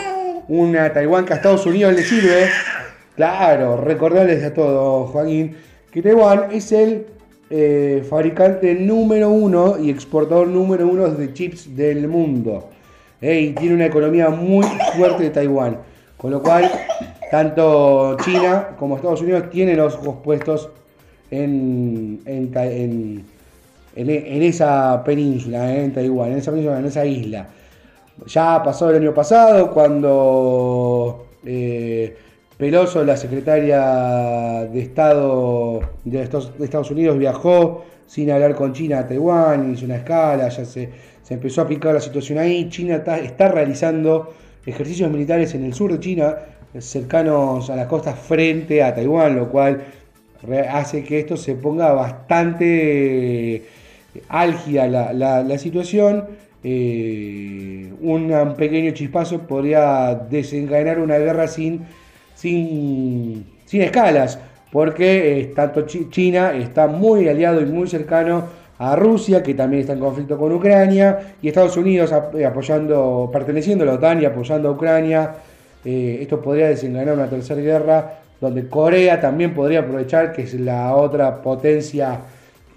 una 0.49 0.93
Taiwán 0.93 1.27
que 1.27 1.35
a 1.35 1.37
Estados 1.37 1.67
Unidos 1.67 1.95
le 1.95 2.03
sirve, 2.03 2.49
Claro, 3.17 3.77
recordarles 3.77 4.43
a 4.45 4.55
todos, 4.55 5.11
Joaquín, 5.11 5.55
que 5.91 6.01
Taiwán 6.01 6.53
es 6.53 6.73
el 6.73 7.07
eh, 7.51 8.03
fabricante 8.09 8.75
número 8.75 9.29
uno 9.29 9.77
y 9.79 9.91
exportador 9.91 10.49
número 10.49 10.87
uno 10.87 11.09
de 11.09 11.35
chips 11.35 11.77
del 11.77 12.09
mundo. 12.09 12.71
Eh, 13.21 13.41
y 13.41 13.53
tiene 13.53 13.75
una 13.75 13.87
economía 13.87 14.31
muy 14.31 14.65
fuerte 14.97 15.25
de 15.25 15.31
Taiwán. 15.31 15.81
Con 16.17 16.31
lo 16.31 16.41
cual, 16.41 16.71
tanto 17.31 18.17
China 18.25 18.69
como 18.79 18.97
Estados 18.97 19.21
Unidos 19.21 19.51
tienen 19.51 19.77
los 19.77 19.97
ojos 19.97 20.17
puestos 20.25 20.71
en, 21.31 22.21
en, 22.27 22.51
en- 22.57 23.25
en- 23.97 24.11
en 24.11 24.43
esa 24.43 25.03
península, 25.05 25.75
eh, 25.75 25.85
en 25.85 25.93
Taiwán, 25.93 26.33
en 26.33 26.39
esa 26.39 26.51
península, 26.51 26.79
en 26.79 26.87
esa 26.87 27.05
isla. 27.05 27.49
Ya 28.27 28.63
pasó 28.63 28.91
el 28.91 28.97
año 28.97 29.15
pasado 29.15 29.71
cuando 29.71 31.27
eh, 31.45 32.17
Peloso, 32.59 33.03
la 33.05 33.17
secretaria 33.17 34.69
de 34.71 34.81
Estado 34.83 35.81
de 36.05 36.23
Estados, 36.23 36.91
Unidos, 36.91 37.17
viajó 37.19 37.85
sin 38.07 38.31
hablar 38.31 38.55
con 38.55 38.75
China 38.75 38.99
a 38.99 39.07
Taiwán, 39.07 39.73
hizo 39.73 39.87
una 39.87 39.97
escala, 39.97 40.49
ya 40.51 40.65
se, 40.67 40.91
se 41.23 41.35
empezó 41.35 41.63
a 41.63 41.67
picar 41.67 41.95
la 41.95 42.01
situación 42.01 42.39
ahí. 42.39 42.69
China 42.69 42.97
está, 42.97 43.19
está 43.19 43.49
realizando 43.49 44.35
ejercicios 44.67 45.11
militares 45.11 45.55
en 45.55 45.65
el 45.65 45.73
sur 45.73 45.91
de 45.91 46.01
China, 46.01 46.37
cercanos 46.79 47.71
a 47.71 47.77
las 47.77 47.87
costas 47.87 48.19
frente 48.19 48.83
a 48.83 48.95
Taiwán, 48.95 49.37
lo 49.37 49.49
cual 49.49 49.83
hace 50.71 51.05
que 51.05 51.21
esto 51.21 51.37
se 51.37 51.55
ponga 51.55 51.93
bastante 51.93 53.65
álgida 54.29 54.87
la, 54.89 55.13
la- 55.13 55.43
la 55.43 55.59
situación. 55.59 56.25
Eh, 56.63 57.93
un 58.03 58.55
pequeño 58.57 58.91
chispazo 58.93 59.41
podría 59.47 60.15
desencadenar 60.31 60.99
una 61.01 61.17
guerra 61.19 61.49
sin, 61.49 61.83
sin, 62.35 63.47
sin 63.65 63.83
escalas, 63.83 64.39
porque 64.73 65.41
eh, 65.41 65.45
tanto 65.55 65.83
Chi- 65.87 66.09
China 66.11 66.53
está 66.55 66.87
muy 66.87 67.29
aliado 67.29 67.61
y 67.61 67.67
muy 67.67 67.89
cercano 67.89 68.45
a 68.79 68.97
Rusia, 68.97 69.43
que 69.43 69.55
también 69.55 69.83
está 69.83 69.93
en 69.93 70.01
conflicto 70.01 70.39
con 70.39 70.53
Ucrania, 70.53 71.35
y 71.43 71.49
Estados 71.49 71.77
Unidos 71.77 72.13
ap- 72.13 72.35
eh, 72.35 72.47
apoyando, 72.47 73.29
perteneciendo 73.33 73.85
a 73.85 73.87
la 73.89 73.93
OTAN 73.95 74.23
y 74.23 74.25
apoyando 74.25 74.69
a 74.69 74.73
Ucrania. 74.73 75.35
Eh, 75.85 76.19
esto 76.21 76.41
podría 76.43 76.69
desencadenar 76.69 77.15
una 77.15 77.29
tercera 77.29 77.61
guerra, 77.61 78.20
donde 78.41 78.69
Corea 78.69 79.21
también 79.21 79.55
podría 79.55 79.81
aprovechar, 79.81 80.33
que 80.33 80.43
es 80.43 80.55
la 80.55 80.97
otra 80.97 81.43
potencia 81.43 82.21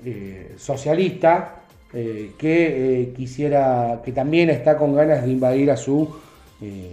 eh, 0.05 0.53
socialista, 0.57 1.55
eh, 1.93 2.31
que 2.37 3.01
eh, 3.01 3.13
quisiera, 3.15 4.01
que 4.03 4.11
también 4.11 4.49
está 4.49 4.77
con 4.77 4.95
ganas 4.95 5.23
de 5.23 5.31
invadir 5.31 5.71
a 5.71 5.77
su 5.77 6.21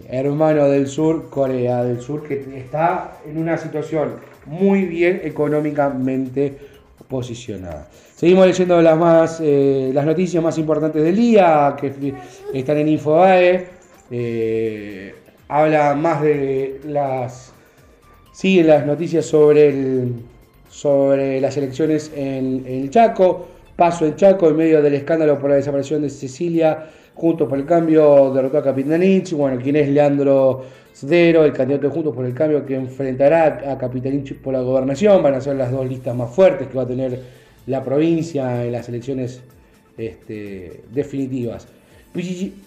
hermano 0.09 0.68
del 0.68 0.88
sur, 0.88 1.30
Corea 1.30 1.85
del 1.85 2.00
Sur, 2.00 2.26
que 2.26 2.59
está 2.59 3.18
en 3.24 3.38
una 3.38 3.56
situación 3.56 4.14
muy 4.46 4.85
bien 4.85 5.20
económicamente 5.22 6.59
posicionada. 7.06 7.87
Seguimos 8.16 8.48
leyendo 8.48 8.83
las 8.83 8.98
más 8.98 9.40
las 9.40 10.04
noticias 10.04 10.42
más 10.42 10.59
importantes 10.59 11.04
del 11.04 11.14
día 11.14 11.76
que 11.80 12.14
están 12.52 12.78
en 12.78 12.88
Infobae. 12.88 13.68
Habla 15.46 15.94
más 15.94 16.20
de 16.22 16.80
las 16.87 17.52
siguen 18.32 18.68
las 18.68 18.86
noticias 18.86 19.26
sobre 19.26 19.68
el, 19.68 20.12
sobre 20.68 21.40
las 21.40 21.56
elecciones 21.56 22.12
en, 22.14 22.64
el 22.66 22.90
Chaco, 22.90 23.46
paso 23.76 24.06
en 24.06 24.16
Chaco 24.16 24.48
en 24.48 24.56
medio 24.56 24.82
del 24.82 24.94
escándalo 24.94 25.38
por 25.38 25.50
la 25.50 25.56
desaparición 25.56 26.02
de 26.02 26.10
Cecilia, 26.10 26.86
Juntos 27.14 27.48
por 27.48 27.58
el 27.58 27.66
Cambio 27.66 28.32
derrotó 28.32 28.58
a 28.58 28.62
Capitanich, 28.62 29.32
bueno, 29.32 29.60
quien 29.60 29.76
es 29.76 29.88
Leandro 29.88 30.62
Sdero, 30.94 31.44
el 31.44 31.52
candidato 31.52 31.88
de 31.88 31.92
Juntos 31.92 32.14
por 32.14 32.24
el 32.24 32.32
Cambio 32.32 32.64
que 32.64 32.76
enfrentará 32.76 33.72
a 33.72 33.76
Capitanich 33.76 34.36
por 34.36 34.54
la 34.54 34.60
gobernación, 34.60 35.22
van 35.22 35.34
a 35.34 35.40
ser 35.40 35.56
las 35.56 35.70
dos 35.70 35.86
listas 35.86 36.16
más 36.16 36.34
fuertes 36.34 36.68
que 36.68 36.74
va 36.74 36.84
a 36.84 36.86
tener 36.86 37.20
la 37.66 37.84
provincia 37.84 38.64
en 38.64 38.72
las 38.72 38.88
elecciones 38.88 39.42
este, 39.98 40.80
definitivas. 40.92 41.68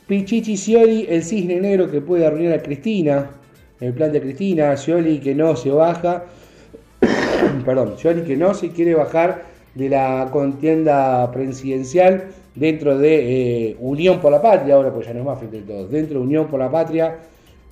Pichichi 0.08 0.56
Scioli, 0.56 1.08
el 1.10 1.24
cisne 1.24 1.60
negro 1.60 1.90
que 1.90 2.00
puede 2.00 2.26
arruinar 2.26 2.60
a 2.60 2.62
Cristina, 2.62 3.32
el 3.84 3.94
plan 3.94 4.12
de 4.12 4.22
Cristina, 4.22 4.76
Scioli 4.78 5.20
que 5.20 5.36
no 5.36 5.56
se 5.56 5.70
baja, 5.70 6.24
perdón, 7.66 7.96
Scioli 7.98 8.22
que 8.24 8.38
no 8.38 8.54
se 8.54 8.70
quiere 8.70 8.96
bajar 8.96 9.44
de 9.76 9.90
la 9.90 10.30
contienda 10.32 11.32
presidencial 11.32 12.26
dentro 12.56 12.98
de 12.98 13.70
eh, 13.72 13.76
Unión 13.80 14.20
por 14.20 14.32
la 14.32 14.42
Patria, 14.42 14.76
ahora 14.76 14.94
pues 14.94 15.08
ya 15.08 15.14
no 15.14 15.20
es 15.20 15.26
más 15.26 15.40
frente 15.40 15.58
de 15.58 15.64
todos, 15.64 15.92
dentro 15.92 16.20
de 16.20 16.26
Unión 16.26 16.48
por 16.48 16.60
la 16.60 16.70
Patria, 16.72 17.18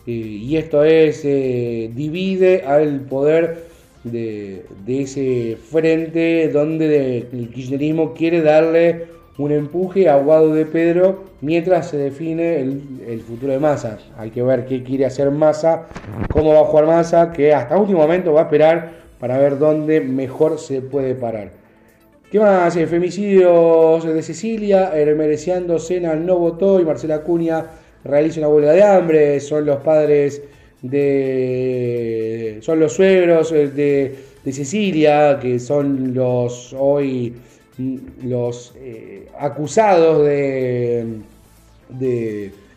eh, 0.08 0.12
y 0.12 0.58
esto 0.58 0.84
es, 0.84 1.22
eh, 1.24 1.92
divide 1.94 2.64
al 2.66 3.02
poder 3.02 3.66
de, 4.04 4.64
ese 4.88 5.58
frente 5.70 6.50
donde 6.50 6.88
de- 6.88 7.18
el 7.32 7.50
kirchnerismo 7.54 8.14
quiere 8.16 8.42
darle 8.42 9.06
un 9.38 9.52
empuje 9.52 10.10
a 10.10 10.18
Guado 10.18 10.54
de 10.54 10.66
Pedro 10.66 11.24
mientras 11.42 11.90
se 11.90 11.98
define 11.98 12.60
el, 12.60 12.82
el 13.08 13.22
futuro 13.22 13.54
de 13.54 13.60
Massa. 13.60 13.98
Hay 14.18 14.30
que 14.32 14.44
ver 14.44 14.66
qué 14.66 14.84
quiere 14.84 15.06
hacer 15.06 15.32
Massa, 15.32 15.88
cómo 16.32 16.54
va 16.54 16.62
a 16.62 16.66
jugar 16.66 16.86
Massa, 16.86 17.32
que 17.32 17.54
hasta 17.54 17.78
último 17.78 18.00
momento 18.00 18.34
va 18.34 18.42
a 18.42 18.44
esperar 18.44 18.92
para 19.20 19.38
ver 19.38 19.58
dónde 19.58 20.02
mejor 20.02 20.60
se 20.60 20.82
puede 20.82 21.16
parar. 21.16 21.52
¿Qué 22.32 22.40
más? 22.40 22.76
Eh, 22.78 22.88
Femicidios 22.88 24.06
de 24.06 24.22
Sicilia, 24.24 24.92
Hermereciando 24.96 25.78
Sena 25.80 26.16
no 26.16 26.40
votó 26.40 26.80
y 26.80 26.86
Marcela 26.86 27.16
Acuña 27.16 27.66
realiza 28.06 28.40
una 28.40 28.48
huelga 28.48 28.72
de 28.72 28.84
hambre. 28.84 29.40
Son 29.42 29.66
los 29.66 29.82
padres 29.82 30.42
de. 30.82 32.60
Son 32.62 32.80
los 32.80 32.94
suegros 32.94 33.52
eh, 33.52 33.68
de, 33.68 34.16
de 34.46 34.52
Sicilia, 34.54 35.40
que 35.42 35.60
son 35.60 36.14
los 36.14 36.74
hoy 36.80 37.36
los 38.24 38.74
eh, 38.78 39.28
acusados 39.38 40.26
de, 40.26 41.22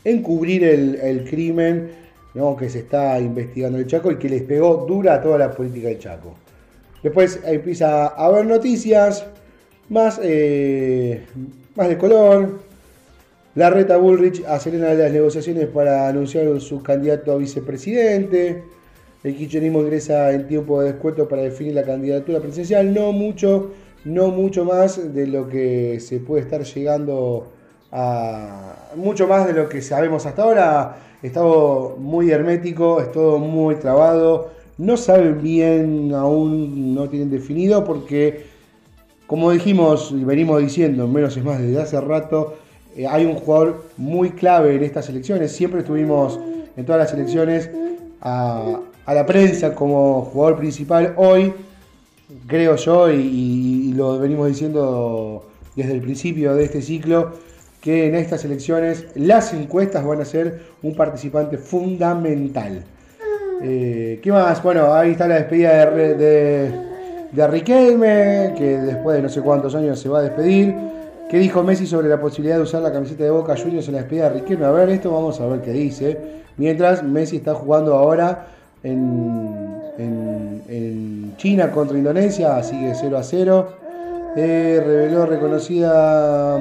encubrir 0.05 0.64
el, 0.64 1.25
crimen 1.29 1.90
que 2.59 2.69
se 2.69 2.81
está 2.81 3.19
investigando 3.21 3.79
el 3.79 3.87
Chaco 3.87 4.11
y 4.11 4.17
que 4.17 4.29
les 4.29 4.43
pegó 4.43 4.85
dura 4.88 5.14
a 5.14 5.23
toda 5.23 5.38
la 5.38 5.51
política 5.53 5.88
del 5.88 5.99
Chaco. 5.99 6.35
Después 7.03 7.40
empieza 7.45 8.07
a 8.07 8.27
haber 8.27 8.47
noticias 8.47 9.27
más, 9.88 10.19
eh, 10.23 11.25
más 11.77 11.88
de 11.88 11.99
color. 11.99 12.61
La 13.55 13.71
reta 13.71 13.97
Bullrich 13.99 14.43
acelera 14.47 14.95
las 14.95 15.12
negociaciones 15.12 15.67
para 15.69 16.09
anunciar 16.09 16.61
su 16.61 16.83
candidato 16.83 17.33
a 17.33 17.37
vicepresidente. 17.37 18.64
El 19.23 19.37
kirchnerismo 19.37 19.81
ingresa 19.81 20.33
en 20.33 20.49
tiempo 20.49 20.81
de 20.81 20.93
descuento 20.93 21.29
para 21.29 21.43
definir 21.43 21.75
la 21.75 21.85
candidatura 21.85 22.40
presidencial. 22.40 22.93
No 22.93 23.12
mucho, 23.12 23.71
no 24.05 24.29
mucho 24.29 24.64
más 24.64 25.14
de 25.14 25.27
lo 25.27 25.49
que 25.49 25.99
se 26.01 26.21
puede 26.21 26.43
estar 26.43 26.62
llegando 26.62 27.49
a. 27.90 28.90
Mucho 28.97 29.27
más 29.27 29.47
de 29.47 29.55
lo 29.55 29.69
que 29.69 29.83
sabemos 29.83 30.27
hasta 30.27 30.43
ahora. 30.43 30.97
es 31.23 31.33
muy 31.99 32.31
hermético, 32.31 33.01
es 33.01 33.11
todo 33.11 33.38
muy 33.38 33.77
trabado, 33.77 34.51
no 34.79 34.97
saben 34.97 35.43
bien, 35.43 36.12
aún 36.14 36.95
no 36.95 37.09
tienen 37.09 37.31
definido 37.31 37.85
porque, 37.85 38.47
como 39.27 39.51
dijimos 39.51 40.12
y 40.12 40.23
venimos 40.23 40.61
diciendo, 40.61 41.09
menos 41.09 41.37
es 41.37 41.45
más 41.45 41.59
desde 41.61 41.81
hace 41.81 42.01
rato, 42.01 42.57
eh, 42.97 43.07
hay 43.07 43.25
un 43.25 43.35
jugador 43.35 43.85
muy 43.97 44.31
clave 44.31 44.77
en 44.77 44.85
estas 44.85 45.09
elecciones, 45.09 45.51
siempre 45.53 45.81
estuvimos 45.81 46.38
en 46.77 46.85
todas 46.85 47.01
las 47.01 47.14
elecciones 47.14 47.71
a, 48.21 48.81
a 49.07 49.14
la 49.14 49.27
prensa 49.27 49.75
como 49.75 50.23
jugador 50.23 50.59
principal, 50.59 51.14
hoy 51.17 51.53
creo 52.47 52.77
yo, 52.77 53.11
y, 53.11 53.93
lo 53.95 54.19
venimos 54.19 54.49
diciendo 54.49 55.47
desde 55.77 55.93
el 55.93 56.01
principio 56.01 56.55
de 56.55 56.65
este 56.65 56.83
ciclo, 56.83 57.33
que 57.81 58.07
en 58.07 58.15
estas 58.15 58.45
elecciones 58.45 59.07
las 59.15 59.53
encuestas 59.53 60.05
van 60.05 60.21
a 60.21 60.25
ser 60.25 60.63
un 60.83 60.95
participante 60.95 61.59
fundamental. 61.59 62.83
Eh, 63.63 64.21
¿Qué 64.23 64.33
más? 64.33 64.63
Bueno, 64.63 64.95
ahí 64.95 65.13
está 65.13 65.29
la 65.29 65.37
despedida 65.37 65.91
de, 65.91 66.15
de, 66.15 66.73
de 67.31 67.47
Riquelme, 67.47 68.55
que 68.57 68.79
después 68.79 69.17
de 69.17 69.23
no 69.23 69.29
sé 69.29 69.43
cuántos 69.43 69.75
años 69.75 69.99
se 69.99 70.09
va 70.09 70.21
a 70.21 70.23
despedir. 70.23 70.75
¿Qué 71.31 71.39
dijo 71.39 71.63
Messi 71.63 71.87
sobre 71.87 72.09
la 72.09 72.21
posibilidad 72.21 72.57
de 72.57 72.63
usar 72.63 72.83
la 72.83 72.93
camiseta 72.93 73.25
de 73.25 73.31
Boca 73.31 73.57
Juniors 73.57 73.87
en 73.89 73.95
la 73.95 74.01
despedida 74.01 74.31
de 74.31 74.41
Riquelme? 74.41 74.65
A 74.65 74.71
ver, 74.71 74.89
esto 74.89 75.13
vamos 75.13 75.41
a 75.41 75.47
ver 75.47 75.61
qué 75.61 75.73
dice. 75.73 76.19
Mientras 76.57 77.03
Messi 77.03 77.37
está 77.37 77.55
jugando 77.55 77.95
ahora 77.95 78.47
en, 78.83 79.74
en, 79.98 81.35
China 81.37 81.70
contra 81.70 81.98
Indonesia, 81.98 82.62
sigue 82.62 82.94
0 82.94 83.18
a 83.18 83.22
0. 83.22 83.68
Eh, 84.37 84.83
reveló 84.85 85.26
reconocida. 85.26 86.59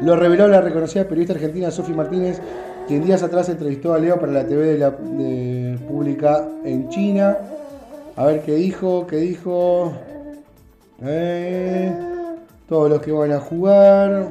Lo 0.00 0.16
reveló 0.16 0.48
la 0.48 0.60
reconocida 0.60 1.04
periodista 1.04 1.34
argentina 1.34 1.70
Sofi 1.70 1.92
Martínez, 1.92 2.40
quien 2.88 3.04
días 3.04 3.22
atrás 3.22 3.48
entrevistó 3.48 3.94
a 3.94 3.98
Leo 3.98 4.18
para 4.18 4.32
la 4.32 4.46
TV 4.46 4.66
de 4.66 4.78
la 4.78 4.90
de 4.90 5.78
pública 5.88 6.46
en 6.64 6.88
China. 6.88 7.38
A 8.16 8.26
ver 8.26 8.42
qué 8.42 8.54
dijo, 8.54 9.06
qué 9.06 9.16
dijo. 9.16 9.92
Eh, 11.02 11.92
todos 12.68 12.90
los 12.90 13.00
que 13.00 13.12
van 13.12 13.32
a 13.32 13.40
jugar. 13.40 14.28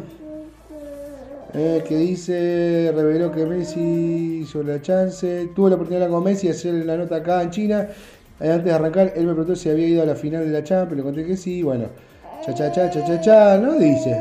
Eh, 1.56 1.84
que 1.88 1.96
dice, 1.98 2.92
reveló 2.96 3.32
que 3.32 3.46
Messi 3.46 4.40
hizo 4.44 4.64
la 4.64 4.82
chance. 4.82 5.50
Tuvo 5.56 5.70
la 5.70 5.76
oportunidad 5.76 6.10
con 6.10 6.24
Messi 6.24 6.48
de 6.48 6.54
hacer 6.54 6.74
la 6.86 6.98
nota 6.98 7.18
acá 7.18 7.44
en 7.44 7.52
China. 7.52 7.88
Eh, 8.40 8.50
Antes 8.52 8.66
de 8.66 8.72
arrancar, 8.74 9.14
él 9.16 9.26
me 9.28 9.34
preguntó 9.34 9.56
si 9.56 9.70
había 9.70 9.88
ido 9.88 10.02
a 10.04 10.06
la 10.06 10.16
final 10.16 10.46
de 10.46 10.52
la 10.52 10.64
Champions. 10.64 10.98
Le 10.98 11.04
conté 11.04 11.26
que 11.26 11.38
sí. 11.38 11.62
Bueno, 11.62 11.86
cha 12.46 12.54
cha 12.54 12.72
cha 12.72 12.90
cha 12.90 13.04
cha 13.06 13.20
cha. 13.22 13.58
No 13.60 13.78
dice. 13.78 14.18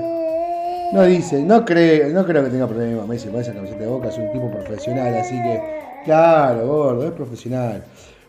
No 0.92 1.02
dice. 1.04 1.42
No 1.42 1.64
cree, 1.64 2.12
no 2.12 2.24
creo 2.26 2.44
que 2.44 2.50
tenga 2.50 2.66
problema 2.68 3.06
Messi 3.06 3.28
con 3.28 3.40
esa 3.40 3.54
camiseta 3.54 3.80
de 3.80 3.86
boca. 3.86 4.08
Es 4.08 4.18
un 4.18 4.30
tipo 4.32 4.50
profesional. 4.50 5.14
Así 5.14 5.34
que, 5.42 5.60
claro, 6.04 6.66
gordo, 6.66 7.06
es 7.06 7.12
profesional. 7.12 7.82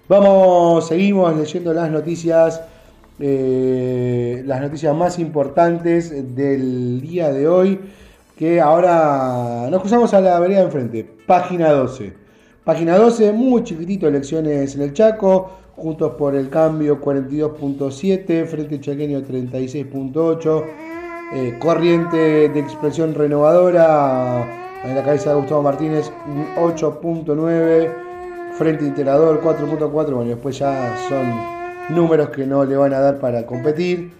Vamos, 0.08 0.88
seguimos 0.88 1.36
leyendo 1.36 1.74
las 1.74 1.92
noticias. 1.92 2.62
eh, 3.20 4.44
las 4.46 4.62
noticias 4.62 4.96
más 4.96 5.20
importantes 5.20 6.36
del 6.36 7.02
día 7.02 7.32
de 7.32 7.48
hoy. 7.48 7.80
Que 8.38 8.60
ahora 8.60 9.68
nos 9.70 9.82
cruzamos 9.82 10.14
a 10.14 10.22
la 10.22 10.40
vereda 10.40 10.60
de 10.60 10.66
enfrente. 10.66 11.10
Página 11.28 11.72
12. 11.72 12.14
Página 12.64 12.98
12, 12.98 13.34
muy 13.34 13.64
chiquitito, 13.64 14.08
elecciones 14.08 14.76
en 14.76 14.82
el 14.82 14.94
Chaco. 14.94 15.52
Juntos 15.76 16.14
por 16.16 16.36
el 16.36 16.50
cambio 16.50 17.02
42.7, 17.02 18.46
Frente 18.46 18.80
Chaqueño 18.80 19.22
36.8. 19.22 20.64
eh, 21.34 21.58
corriente 21.60 22.50
de 22.50 22.60
expresión 22.60 23.16
renovadora 23.16 24.46
en 24.84 24.96
la 24.96 25.04
cabeza 25.04 25.32
de 25.32 25.38
Gustavo 25.38 25.64
Martínez 25.64 26.12
8.9. 26.58 27.90
Frente 28.58 28.86
Integrador 28.86 29.42
4.4. 29.42 29.90
Bueno, 29.90 30.26
después 30.26 30.60
ya 30.60 30.96
son 31.10 31.96
números 31.96 32.30
que 32.30 32.46
no 32.46 32.64
le 32.66 32.78
van 32.78 32.94
a 32.94 33.00
dar 33.00 33.20
para 33.20 33.46
competir. 33.46 34.12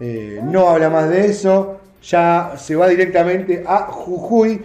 Eh, 0.00 0.40
no 0.42 0.68
habla 0.68 0.90
más 0.90 1.08
de 1.08 1.26
eso. 1.26 1.76
Ya 2.08 2.54
se 2.56 2.76
va 2.76 2.88
directamente 2.88 3.64
a 3.66 3.86
Jujuy. 3.90 4.60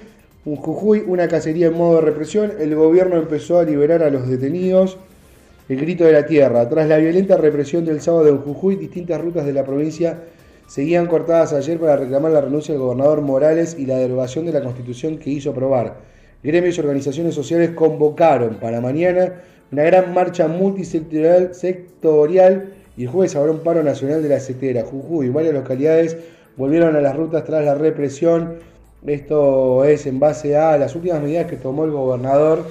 Un 0.46 0.56
Jujuy, 0.58 1.04
una 1.08 1.28
cacería 1.28 1.68
en 1.68 1.74
modo 1.74 1.96
de 1.96 2.02
represión. 2.02 2.54
El 2.60 2.76
gobierno 2.76 3.18
empezó 3.18 3.58
a 3.58 3.64
liberar 3.64 4.04
a 4.04 4.12
los 4.12 4.28
detenidos. 4.28 4.98
El 5.68 5.78
grito 5.78 6.04
de 6.04 6.12
la 6.12 6.26
tierra. 6.26 6.68
Tras 6.70 6.88
la 6.88 6.98
violenta 6.98 7.38
represión 7.38 7.86
del 7.86 8.02
sábado 8.02 8.28
en 8.28 8.38
Jujuy, 8.40 8.76
distintas 8.76 9.20
rutas 9.22 9.46
de 9.46 9.54
la 9.54 9.64
provincia 9.64 10.20
seguían 10.68 11.08
cortadas 11.08 11.54
ayer 11.54 11.80
para 11.80 11.98
reclamar 11.98 12.32
la 12.32 12.42
renuncia 12.42 12.74
del 12.74 12.82
gobernador 12.82 13.22
Morales 13.22 13.76
y 13.78 13.86
la 13.86 13.98
derogación 13.98 14.46
de 14.46 14.54
la 14.54 14.62
constitución 14.62 15.18
que 15.18 15.32
hizo 15.32 15.50
aprobar. 15.50 15.96
Gremios 16.44 16.78
y 16.78 16.82
organizaciones 16.82 17.36
sociales 17.36 17.72
convocaron 17.72 18.56
para 18.56 18.82
mañana 18.82 19.34
una 19.72 19.84
gran 19.84 20.14
marcha 20.14 20.48
multisectorial 20.48 21.56
sectorial 21.56 22.74
y 22.98 23.04
el 23.04 23.10
jueves 23.10 23.36
habrá 23.36 23.52
un 23.52 23.60
paro 23.60 23.84
nacional 23.84 24.22
de 24.22 24.30
la 24.30 24.40
setera. 24.40 24.84
Jujuy 24.84 25.28
y 25.28 25.30
varias 25.30 25.54
localidades 25.54 26.18
volvieron 26.58 26.96
a 26.96 27.02
las 27.02 27.16
rutas 27.16 27.44
tras 27.44 27.64
la 27.64 27.76
represión. 27.76 28.56
Esto 29.06 29.84
es 29.84 30.06
en 30.06 30.20
base 30.20 30.56
a 30.56 30.78
las 30.78 30.96
últimas 30.96 31.22
medidas 31.22 31.48
que 31.48 31.58
tomó 31.58 31.86
el 31.86 31.92
gobernador 31.92 32.66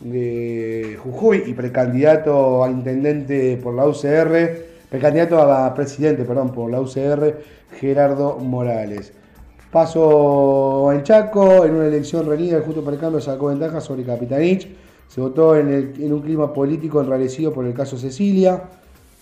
de 0.00 0.98
Jujuy 1.02 1.44
y 1.46 1.54
precandidato 1.54 2.64
a 2.64 2.70
intendente 2.70 3.56
por 3.62 3.74
la 3.74 3.86
UCR, 3.86 4.64
precandidato 4.90 5.40
a 5.40 5.74
presidente, 5.74 6.24
perdón, 6.24 6.52
por 6.52 6.70
la 6.70 6.80
UCR, 6.80 7.34
Gerardo 7.78 8.36
Morales. 8.38 9.12
Paso 9.70 10.92
en 10.92 11.02
Chaco, 11.02 11.64
en 11.64 11.74
una 11.74 11.86
elección 11.86 12.26
reñida, 12.26 12.58
el 12.58 12.62
Justo 12.62 12.82
para 12.82 12.94
el 12.94 13.00
Cambio 13.00 13.20
sacó 13.20 13.46
ventaja 13.46 13.80
sobre 13.80 14.04
Capitanich. 14.04 14.68
Se 15.08 15.20
votó 15.20 15.56
en, 15.56 15.92
en 15.98 16.12
un 16.12 16.20
clima 16.22 16.52
político 16.52 17.00
enrarecido 17.00 17.52
por 17.52 17.66
el 17.66 17.74
caso 17.74 17.98
Cecilia. 17.98 18.62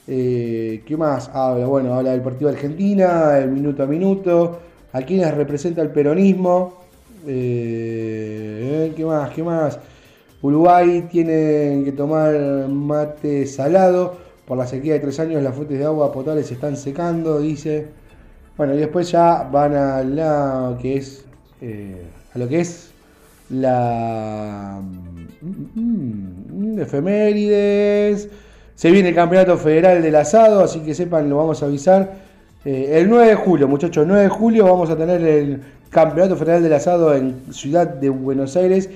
Eh, 0.08 0.82
¿Qué 0.86 0.96
más 0.96 1.30
habla? 1.32 1.66
Bueno, 1.66 1.94
habla 1.94 2.10
del 2.10 2.22
partido 2.22 2.50
de 2.50 2.56
Argentina, 2.56 3.38
el 3.38 3.50
minuto 3.50 3.82
a 3.82 3.86
minuto, 3.86 4.58
a 4.92 5.02
quienes 5.02 5.32
representa 5.34 5.82
el 5.82 5.90
peronismo. 5.90 6.74
Eh, 7.26 8.92
¿Qué 8.96 9.04
más? 9.04 9.30
¿Qué 9.30 9.42
más? 9.42 9.78
Uruguay 10.42 11.08
tiene 11.10 11.82
que 11.84 11.92
tomar 11.92 12.34
mate 12.68 13.46
salado. 13.46 14.16
Por 14.46 14.58
la 14.58 14.66
sequía 14.66 14.94
de 14.94 15.00
tres 15.00 15.20
años 15.20 15.40
las 15.42 15.54
fuentes 15.54 15.78
de 15.78 15.84
agua 15.84 16.12
potable 16.12 16.42
se 16.42 16.54
están 16.54 16.76
secando, 16.76 17.38
dice. 17.40 17.86
Bueno, 18.56 18.74
y 18.74 18.78
después 18.78 19.10
ya 19.10 19.44
van 19.44 19.74
a 19.74 20.02
la 20.02 20.76
que 20.80 20.96
es 20.96 21.24
eh, 21.60 22.02
a 22.34 22.38
lo 22.38 22.48
que 22.48 22.60
es 22.60 22.90
la 23.50 24.80
mm, 24.82 25.80
mm, 25.80 26.74
mm, 26.74 26.80
efemérides. 26.80 28.28
Se 28.74 28.90
viene 28.90 29.10
el 29.10 29.14
campeonato 29.14 29.56
federal 29.58 30.02
del 30.02 30.16
asado, 30.16 30.64
así 30.64 30.80
que 30.80 30.94
sepan, 30.94 31.28
lo 31.28 31.36
vamos 31.36 31.62
a 31.62 31.66
avisar. 31.66 32.12
Eh, 32.64 32.98
el 33.00 33.08
9 33.08 33.28
de 33.28 33.34
julio, 33.34 33.68
muchachos, 33.68 34.06
9 34.06 34.22
de 34.22 34.28
julio 34.28 34.64
vamos 34.64 34.88
a 34.90 34.96
tener 34.96 35.20
el 35.22 35.62
campeonato 35.90 36.36
federal 36.36 36.62
del 36.62 36.72
asado 36.72 37.14
en 37.14 37.52
Ciudad 37.52 37.86
de 37.86 38.08
Buenos 38.08 38.56
Aires. 38.56 38.88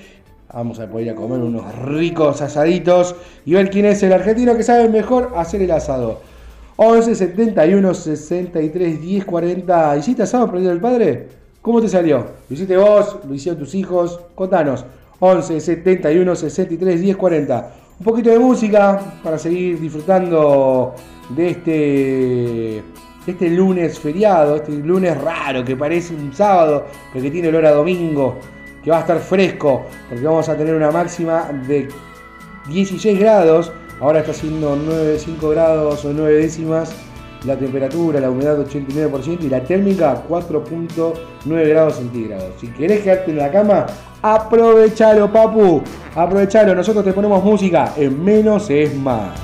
Vamos 0.53 0.79
a 0.79 0.87
poder 0.87 1.07
ir 1.07 1.11
a 1.11 1.15
comer 1.15 1.39
unos 1.39 1.75
ricos 1.79 2.41
asaditos 2.41 3.15
y 3.45 3.53
ver 3.53 3.69
quién 3.69 3.85
es 3.85 4.01
el 4.01 4.13
argentino 4.13 4.55
que 4.55 4.63
sabe 4.63 4.89
mejor 4.89 5.33
hacer 5.35 5.61
el 5.61 5.71
asado. 5.71 6.21
11 6.77 7.15
71 7.15 7.93
63 7.93 9.01
10 9.01 9.25
40. 9.25 9.97
¿Hiciste 9.97 10.23
asado 10.23 10.49
por 10.49 10.59
el 10.59 10.79
Padre? 10.79 11.27
¿Cómo 11.61 11.81
te 11.81 11.89
salió? 11.89 12.25
¿Lo 12.49 12.55
hiciste 12.55 12.77
vos? 12.77 13.17
¿Lo 13.27 13.33
hicieron 13.33 13.59
tus 13.59 13.75
hijos? 13.75 14.19
Contanos. 14.35 14.85
11 15.19 15.59
71 15.59 16.35
63 16.35 17.01
10 17.01 17.17
40. 17.17 17.71
Un 17.99 18.03
poquito 18.03 18.29
de 18.29 18.37
música 18.37 18.99
para 19.23 19.39
seguir 19.39 19.79
disfrutando 19.79 20.93
de 21.29 21.49
este, 21.49 22.83
este 23.25 23.49
lunes 23.49 23.97
feriado, 23.97 24.57
este 24.57 24.71
lunes 24.73 25.19
raro 25.19 25.65
que 25.65 25.75
parece 25.75 26.13
un 26.13 26.31
sábado, 26.31 26.85
pero 27.11 27.23
que 27.23 27.31
tiene 27.31 27.47
olor 27.47 27.65
a 27.65 27.71
domingo, 27.71 28.37
que 28.83 28.91
va 28.91 28.97
a 28.97 28.99
estar 28.99 29.17
fresco, 29.17 29.87
porque 30.07 30.23
vamos 30.23 30.47
a 30.47 30.55
tener 30.55 30.75
una 30.75 30.91
máxima 30.91 31.49
de 31.67 31.87
16 32.69 33.19
grados, 33.19 33.71
ahora 33.99 34.19
está 34.19 34.31
haciendo 34.31 34.75
9, 34.75 35.17
5 35.17 35.49
grados 35.49 36.05
o 36.05 36.13
9 36.13 36.35
décimas 36.35 36.93
la 37.45 37.57
temperatura, 37.57 38.19
la 38.19 38.29
humedad 38.29 38.59
89% 38.59 39.43
y 39.43 39.49
la 39.49 39.63
térmica 39.63 40.23
4.9 40.27 41.67
grados 41.67 41.95
centígrados. 41.95 42.53
Si 42.59 42.67
querés 42.67 43.01
quedarte 43.01 43.31
en 43.31 43.37
la 43.37 43.51
cama, 43.51 43.85
aprovechalo, 44.21 45.31
papu, 45.31 45.81
aprovechalo. 46.15 46.75
Nosotros 46.75 47.03
te 47.05 47.13
ponemos 47.13 47.43
música 47.43 47.93
en 47.97 48.23
menos 48.23 48.69
es 48.69 48.95
más. 48.95 49.39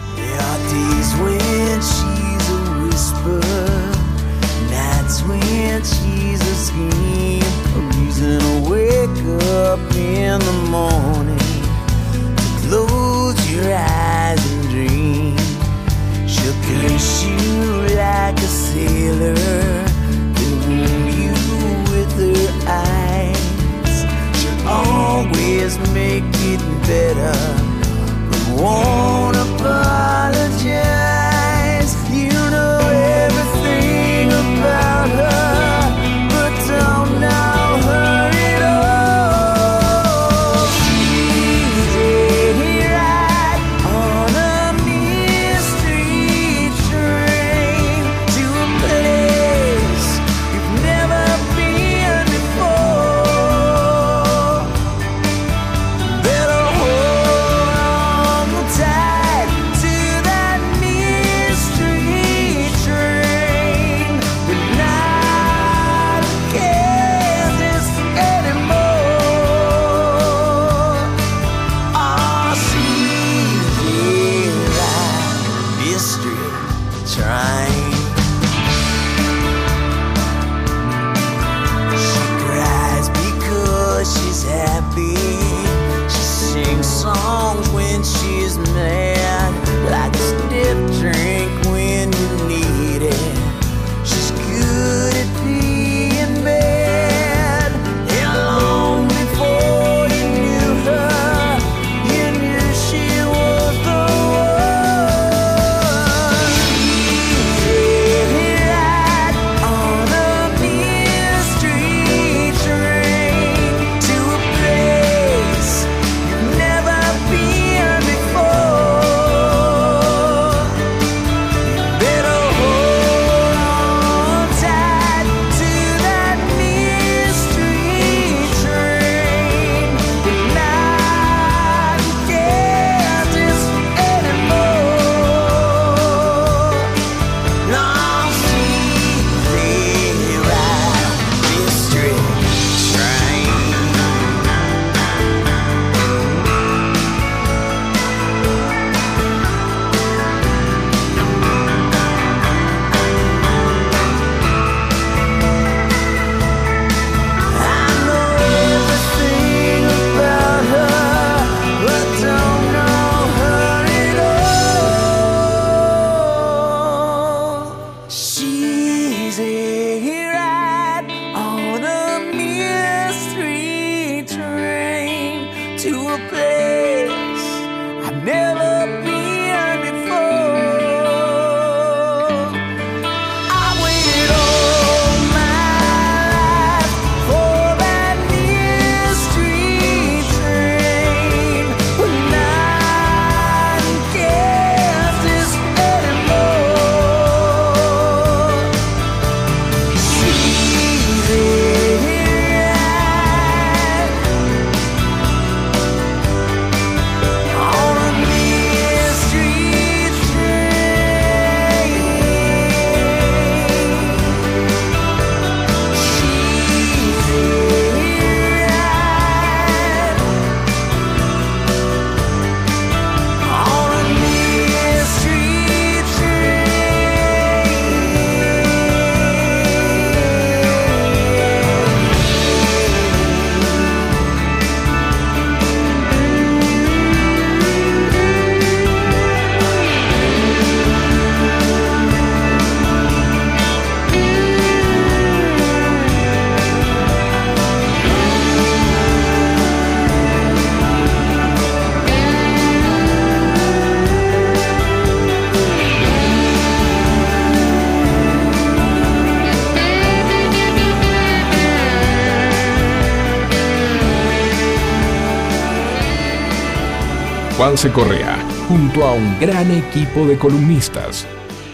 Correa, 267.92 268.38
junto 268.70 269.04
a 269.04 269.12
un 269.12 269.38
gran 269.42 269.70
equipo 269.72 270.26
de 270.26 270.38
columnistas, 270.38 271.26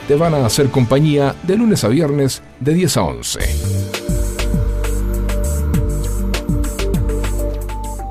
te 0.08 0.16
van 0.16 0.34
a 0.34 0.46
hacer 0.46 0.70
compañía 0.70 1.36
de 1.44 1.56
lunes 1.56 1.84
a 1.84 1.88
viernes 1.88 2.42
de 2.60 2.74
10 2.74 2.98
a 2.98 3.04
11. 3.04 3.40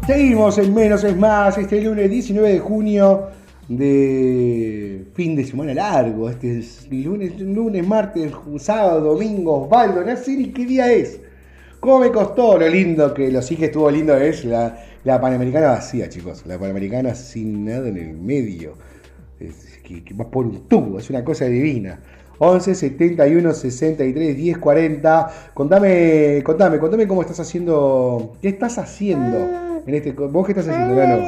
Seguimos 0.06 0.58
en 0.58 0.74
Menos 0.74 1.02
es 1.02 1.16
Más, 1.16 1.58
este 1.58 1.80
lunes 1.80 2.08
19 2.08 2.52
de 2.52 2.58
junio 2.60 3.26
de 3.66 5.04
fin 5.14 5.34
de 5.34 5.44
semana 5.44 5.74
largo. 5.74 6.30
Este 6.30 6.60
es 6.60 6.86
lunes, 6.90 7.40
lunes, 7.40 7.86
martes, 7.86 8.32
sábado, 8.58 9.14
domingo, 9.14 9.64
Osvaldo, 9.64 10.04
no 10.04 10.16
sé 10.16 10.36
ni 10.36 10.46
qué 10.50 10.64
día 10.64 10.92
es. 10.92 11.20
¿Cómo 11.80 12.00
me 12.00 12.12
costó? 12.12 12.58
Lo 12.58 12.68
lindo 12.68 13.12
que 13.12 13.30
lo 13.30 13.42
sí 13.42 13.56
que 13.56 13.66
estuvo 13.66 13.90
lindo 13.90 14.16
es 14.16 14.44
la, 14.44 14.84
la 15.04 15.20
Panamericana 15.20 15.68
vacía, 15.68 16.08
chicos. 16.08 16.44
La 16.46 16.58
Panamericana 16.58 17.14
sin 17.14 17.64
nada 17.64 17.88
en 17.88 17.96
el 17.96 18.14
medio. 18.14 18.74
Es 19.40 19.78
que, 19.84 20.02
va 20.14 20.30
por 20.30 20.46
un 20.46 20.68
tubo, 20.68 20.98
es 20.98 21.08
una 21.10 21.24
cosa 21.24 21.44
divina. 21.46 22.00
11 22.38 22.74
71 22.74 23.52
63 23.52 24.36
10 24.36 24.58
40. 24.58 25.30
Contame, 25.54 26.42
contame, 26.44 26.78
contame 26.78 27.08
cómo 27.08 27.22
estás 27.22 27.40
haciendo. 27.40 28.34
¿Qué 28.40 28.48
estás 28.48 28.78
haciendo? 28.78 29.38
En 29.86 29.94
este, 29.94 30.12
¿Vos 30.12 30.46
qué 30.46 30.52
estás 30.52 30.68
haciendo, 30.68 30.94
Gano? 30.94 31.24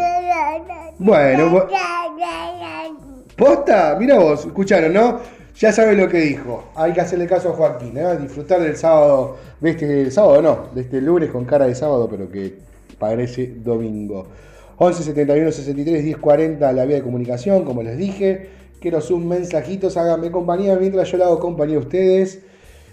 Bueno, 0.98 1.66
¿Posta? 3.36 3.96
Mira 3.98 4.18
vos, 4.18 4.44
escucharon, 4.44 4.92
¿no? 4.92 5.18
Ya 5.56 5.72
saben 5.72 5.96
lo 5.96 6.08
que 6.08 6.18
dijo. 6.18 6.64
Hay 6.74 6.92
que 6.92 7.00
hacerle 7.00 7.26
caso 7.26 7.50
a 7.50 7.52
Joaquín, 7.52 7.96
¿eh? 7.96 8.18
Disfrutar 8.18 8.60
del 8.60 8.76
sábado, 8.76 9.38
de 9.60 9.70
este 9.70 10.10
sábado 10.10 10.42
no, 10.42 10.68
de 10.74 10.82
este 10.82 11.00
lunes 11.00 11.30
con 11.30 11.46
cara 11.46 11.66
de 11.66 11.74
sábado, 11.74 12.06
pero 12.10 12.30
que 12.30 12.58
parece 12.98 13.54
domingo. 13.56 14.26
11 14.78 15.02
71 15.02 15.52
63 15.52 16.04
10 16.04 16.16
40 16.16 16.72
la 16.72 16.84
vía 16.84 16.96
de 16.96 17.02
comunicación, 17.02 17.64
como 17.64 17.82
les 17.82 17.98
dije. 17.98 18.48
Quiero 18.80 19.00
sus 19.00 19.20
mensajitos, 19.22 19.96
háganme 19.96 20.30
compañía 20.30 20.74
mientras 20.76 21.10
yo 21.10 21.18
le 21.18 21.24
hago 21.24 21.38
compañía 21.38 21.76
a 21.76 21.80
ustedes. 21.80 22.40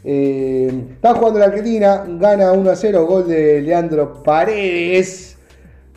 Eh, 0.03 0.69
está 0.95 1.13
jugando 1.13 1.39
la 1.39 1.45
Argentina, 1.45 2.05
gana 2.07 2.51
1 2.51 2.69
a 2.69 2.75
0, 2.75 3.05
gol 3.05 3.27
de 3.27 3.61
Leandro 3.61 4.21
Paredes. 4.21 5.37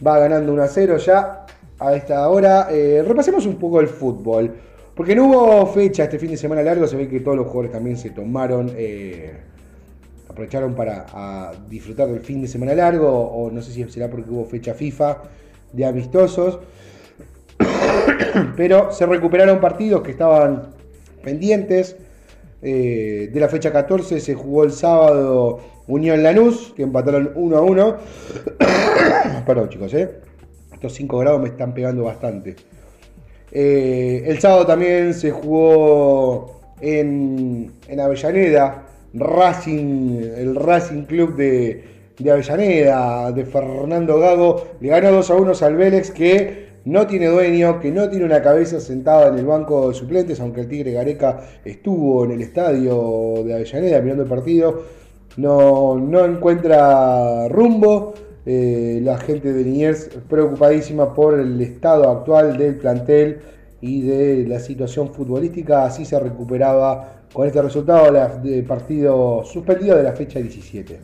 Va 0.04 0.18
ganando 0.18 0.52
1 0.52 0.62
a 0.62 0.68
0 0.68 0.96
ya 0.98 1.46
a 1.78 1.94
esta 1.94 2.28
hora. 2.28 2.68
Eh, 2.70 3.02
repasemos 3.06 3.44
un 3.46 3.56
poco 3.56 3.80
el 3.80 3.88
fútbol. 3.88 4.54
Porque 4.94 5.16
no 5.16 5.28
hubo 5.28 5.66
fecha 5.66 6.04
este 6.04 6.18
fin 6.18 6.30
de 6.30 6.36
semana 6.36 6.62
largo, 6.62 6.86
se 6.86 6.94
ve 6.94 7.08
que 7.08 7.20
todos 7.20 7.36
los 7.36 7.46
jugadores 7.46 7.72
también 7.72 7.96
se 7.96 8.10
tomaron, 8.10 8.70
eh, 8.76 9.32
aprovecharon 10.40 10.74
para 10.74 11.52
disfrutar 11.68 12.08
del 12.08 12.20
fin 12.20 12.40
de 12.40 12.48
semana 12.48 12.74
largo, 12.74 13.10
o 13.10 13.50
no 13.50 13.60
sé 13.60 13.72
si 13.72 13.84
será 13.90 14.08
porque 14.08 14.30
hubo 14.30 14.46
fecha 14.46 14.72
FIFA 14.72 15.18
de 15.72 15.84
amistosos. 15.84 16.60
Pero 18.56 18.90
se 18.90 19.04
recuperaron 19.04 19.60
partidos 19.60 20.02
que 20.02 20.12
estaban 20.12 20.70
pendientes. 21.22 21.96
Eh, 22.62 23.28
de 23.32 23.40
la 23.40 23.48
fecha 23.48 23.70
14 23.70 24.20
se 24.20 24.34
jugó 24.34 24.64
el 24.64 24.72
sábado 24.72 25.60
Unión 25.86 26.22
Lanús, 26.22 26.72
que 26.74 26.84
empataron 26.84 27.32
1 27.34 27.56
a 27.56 27.60
1. 27.60 27.96
Perdón, 29.46 29.68
chicos, 29.68 29.92
¿eh? 29.92 30.10
estos 30.72 30.94
5 30.94 31.18
grados 31.18 31.42
me 31.42 31.48
están 31.48 31.74
pegando 31.74 32.04
bastante. 32.04 32.56
Eh, 33.52 34.22
el 34.26 34.40
sábado 34.40 34.66
también 34.66 35.12
se 35.12 35.32
jugó 35.32 36.62
en, 36.80 37.72
en 37.88 38.00
Avellaneda, 38.00 38.86
Racing, 39.14 40.22
el 40.36 40.54
Racing 40.54 41.02
Club 41.04 41.36
de, 41.36 41.84
de 42.18 42.30
Avellaneda, 42.30 43.32
de 43.32 43.44
Fernando 43.44 44.18
Gago, 44.18 44.68
le 44.80 44.88
ganó 44.88 45.12
2 45.12 45.30
a 45.30 45.34
1 45.36 45.52
al 45.62 45.76
Vélez 45.76 46.10
que 46.10 46.70
no 46.84 47.06
tiene 47.06 47.26
dueño, 47.26 47.80
que 47.80 47.90
no 47.90 48.08
tiene 48.08 48.24
una 48.24 48.42
cabeza 48.42 48.80
sentada 48.80 49.28
en 49.28 49.38
el 49.38 49.46
banco 49.46 49.88
de 49.88 49.94
suplentes, 49.94 50.40
aunque 50.40 50.62
el 50.62 50.68
Tigre 50.68 50.92
Gareca 50.92 51.40
estuvo 51.64 52.24
en 52.24 52.32
el 52.32 52.42
estadio 52.42 53.44
de 53.44 53.54
Avellaneda 53.54 54.00
mirando 54.00 54.22
el 54.22 54.28
partido, 54.28 54.82
no, 55.36 55.96
no 55.96 56.24
encuentra 56.24 57.48
rumbo. 57.48 58.14
Eh, 58.46 59.00
la 59.02 59.18
gente 59.18 59.52
de 59.52 59.62
Liniers 59.62 60.08
preocupadísima 60.28 61.14
por 61.14 61.38
el 61.38 61.60
estado 61.60 62.10
actual 62.10 62.56
del 62.56 62.76
plantel 62.76 63.38
y 63.80 64.02
de 64.02 64.46
la 64.46 64.60
situación 64.60 65.12
futbolística. 65.12 65.84
Así 65.84 66.04
se 66.04 66.18
recuperaba 66.18 67.22
con 67.32 67.46
este 67.46 67.62
resultado 67.62 68.14
el 68.44 68.64
partido 68.64 69.42
suspendido 69.44 69.96
de 69.96 70.02
la 70.02 70.12
fecha 70.12 70.38
17. 70.40 70.98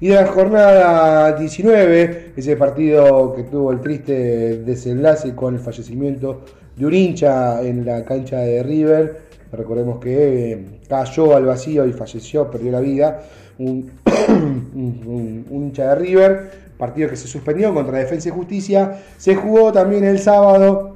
Y 0.00 0.08
de 0.08 0.14
la 0.14 0.26
jornada 0.26 1.32
19, 1.32 2.32
ese 2.36 2.56
partido 2.56 3.34
que 3.34 3.44
tuvo 3.44 3.70
el 3.70 3.80
triste 3.80 4.58
desenlace 4.58 5.34
con 5.34 5.54
el 5.54 5.60
fallecimiento 5.60 6.42
de 6.76 6.86
un 6.86 6.94
hincha 6.94 7.62
en 7.62 7.84
la 7.84 8.04
cancha 8.04 8.38
de 8.38 8.62
River. 8.62 9.30
Recordemos 9.52 9.98
que 9.98 10.52
eh, 10.52 10.66
cayó 10.88 11.36
al 11.36 11.44
vacío 11.44 11.86
y 11.86 11.92
falleció, 11.92 12.50
perdió 12.50 12.72
la 12.72 12.80
vida. 12.80 13.22
Un 13.58 13.90
hincha 15.50 15.94
de 15.94 15.94
River 15.96 16.50
partido 16.80 17.10
que 17.10 17.16
se 17.16 17.28
suspendió 17.28 17.72
contra 17.72 17.98
Defensa 17.98 18.30
y 18.30 18.32
Justicia. 18.32 19.02
Se 19.18 19.36
jugó 19.36 19.70
también 19.70 20.02
el 20.02 20.18
sábado. 20.18 20.94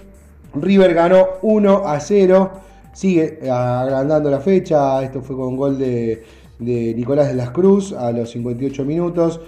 River 0.54 0.94
ganó 0.94 1.26
1 1.42 1.82
a 1.86 2.00
0. 2.00 2.50
Sigue 2.92 3.38
agrandando 3.50 4.30
la 4.30 4.40
fecha. 4.40 5.02
Esto 5.02 5.22
fue 5.22 5.36
con 5.36 5.56
gol 5.56 5.78
de, 5.78 6.22
Nicolás 6.58 7.28
de 7.28 7.34
las 7.34 7.50
Cruz 7.50 7.92
a 7.92 8.12
los 8.12 8.30
58 8.30 8.84
minutos. 8.84 9.40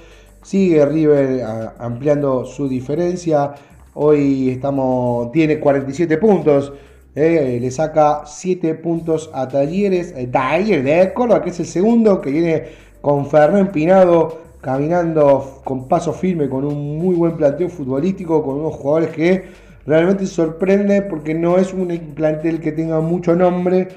Sigue 0.42 0.84
River 0.84 1.44
ampliando 1.78 2.44
su 2.44 2.68
diferencia. 2.68 3.54
Hoy 3.94 4.50
estamos, 4.50 5.32
tiene 5.32 5.58
47 5.58 6.18
puntos. 6.18 6.72
eh, 7.14 7.58
le 7.60 7.70
saca 7.70 8.22
7 8.26 8.74
puntos 8.74 9.30
a 9.32 9.48
Talleres. 9.48 10.12
Eh, 10.16 10.26
Talleres 10.26 10.84
de 10.84 11.12
Córdoba, 11.14 11.42
que 11.42 11.50
es 11.50 11.60
el 11.60 11.66
segundo, 11.66 12.20
que 12.20 12.30
viene 12.30 12.64
con 13.00 13.26
Fernando 13.26 13.58
Empinado 13.58 14.46
caminando 14.66 15.60
con 15.62 15.86
paso 15.86 16.12
firme, 16.12 16.48
con 16.48 16.64
un 16.64 16.98
muy 16.98 17.14
buen 17.14 17.36
planteo 17.36 17.68
futbolístico, 17.68 18.42
con 18.42 18.56
unos 18.56 18.74
jugadores 18.74 19.10
que 19.10 19.44
realmente 19.86 20.26
sorprende 20.26 21.02
porque 21.02 21.34
no 21.34 21.58
es 21.58 21.72
un 21.72 21.88
plantel 22.14 22.60
que 22.60 22.72
tenga 22.72 23.00
mucho 23.00 23.34
nombre, 23.34 23.88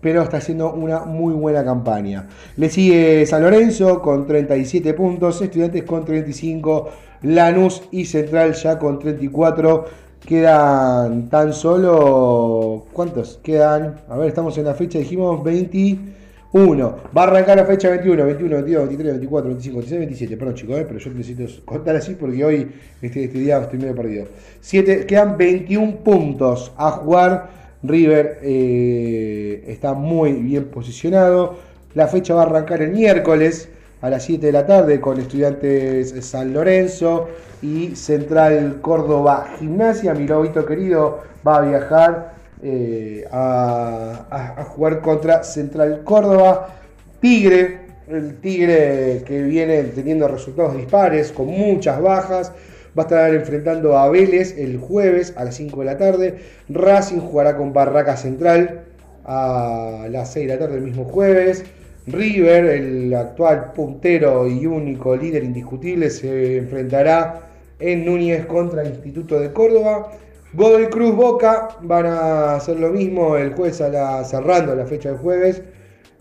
pero 0.00 0.22
está 0.22 0.38
haciendo 0.38 0.72
una 0.72 1.00
muy 1.00 1.34
buena 1.34 1.64
campaña. 1.64 2.28
Le 2.56 2.68
sigue 2.68 3.24
San 3.26 3.42
Lorenzo 3.42 4.00
con 4.00 4.26
37 4.26 4.94
puntos, 4.94 5.40
Estudiantes 5.40 5.84
con 5.84 6.04
35, 6.04 6.88
Lanús 7.22 7.82
y 7.90 8.04
Central 8.04 8.54
ya 8.54 8.78
con 8.78 8.98
34. 8.98 9.84
Quedan 10.26 11.28
tan 11.28 11.52
solo. 11.52 12.86
¿Cuántos? 12.92 13.40
Quedan. 13.42 13.96
A 14.08 14.16
ver, 14.16 14.28
estamos 14.28 14.56
en 14.58 14.64
la 14.64 14.74
fecha, 14.74 14.98
dijimos 14.98 15.42
20. 15.42 16.21
1. 16.52 16.96
Va 17.16 17.22
a 17.22 17.26
arrancar 17.26 17.56
la 17.56 17.64
fecha 17.64 17.88
21, 17.88 18.24
21, 18.24 18.56
22, 18.56 18.82
23, 18.88 19.12
24, 19.14 19.48
25, 19.48 19.78
26, 19.78 19.98
27. 19.98 20.36
Perdón, 20.36 20.54
chicos, 20.54 20.78
eh, 20.78 20.84
pero 20.86 20.98
yo 20.98 21.10
necesito 21.10 21.64
contar 21.64 21.96
así 21.96 22.14
porque 22.14 22.44
hoy, 22.44 22.70
este, 23.00 23.24
este 23.24 23.38
día, 23.38 23.58
estoy 23.58 23.78
medio 23.78 23.94
perdido. 23.94 24.26
7, 24.60 25.06
quedan 25.06 25.36
21 25.38 25.96
puntos 25.98 26.72
a 26.76 26.90
jugar. 26.90 27.62
River 27.82 28.38
eh, 28.42 29.64
está 29.66 29.94
muy 29.94 30.34
bien 30.34 30.66
posicionado. 30.66 31.56
La 31.94 32.06
fecha 32.06 32.34
va 32.34 32.42
a 32.42 32.46
arrancar 32.46 32.82
el 32.82 32.92
miércoles 32.92 33.68
a 34.02 34.10
las 34.10 34.24
7 34.24 34.46
de 34.46 34.52
la 34.52 34.66
tarde 34.66 35.00
con 35.00 35.18
Estudiantes 35.18 36.14
San 36.24 36.52
Lorenzo 36.52 37.28
y 37.62 37.96
Central 37.96 38.78
Córdoba 38.80 39.54
Gimnasia. 39.58 40.14
Mi 40.14 40.26
lobito 40.26 40.66
querido 40.66 41.20
va 41.46 41.58
a 41.58 41.60
viajar 41.62 42.34
eh, 42.62 43.24
a, 43.30 44.26
a- 44.30 44.64
jugar 44.64 45.00
contra 45.00 45.42
Central 45.44 46.02
Córdoba. 46.04 46.74
Tigre, 47.20 47.80
el 48.08 48.36
Tigre 48.40 49.22
que 49.26 49.42
viene 49.42 49.82
teniendo 49.84 50.28
resultados 50.28 50.76
dispares, 50.76 51.32
con 51.32 51.46
muchas 51.46 52.00
bajas. 52.00 52.52
Va 52.98 53.04
a 53.04 53.06
estar 53.06 53.34
enfrentando 53.34 53.96
a 53.96 54.08
Vélez 54.10 54.56
el 54.58 54.76
jueves 54.78 55.32
a 55.36 55.44
las 55.44 55.54
5 55.56 55.80
de 55.80 55.86
la 55.86 55.96
tarde. 55.98 56.36
Racing 56.68 57.20
jugará 57.20 57.56
con 57.56 57.72
Barraca 57.72 58.16
Central 58.16 58.82
a 59.24 60.06
las 60.10 60.32
6 60.32 60.46
de 60.48 60.54
la 60.54 60.58
tarde 60.58 60.76
el 60.76 60.82
mismo 60.82 61.04
jueves. 61.04 61.64
River, 62.06 62.64
el 62.66 63.14
actual 63.14 63.72
puntero 63.72 64.48
y 64.48 64.66
único 64.66 65.16
líder 65.16 65.44
indiscutible, 65.44 66.10
se 66.10 66.58
enfrentará 66.58 67.42
en 67.78 68.04
Núñez 68.04 68.44
contra 68.46 68.82
el 68.82 68.88
Instituto 68.88 69.38
de 69.40 69.52
Córdoba. 69.52 70.12
Godoy 70.54 70.86
Cruz 70.86 71.14
Boca 71.16 71.68
van 71.82 72.06
a 72.06 72.56
hacer 72.56 72.78
lo 72.78 72.90
mismo 72.90 73.36
el 73.36 73.54
jueves 73.54 73.80
a 73.80 73.88
la, 73.88 74.24
cerrando 74.24 74.74
la 74.74 74.86
fecha 74.86 75.08
del 75.10 75.18
jueves 75.18 75.62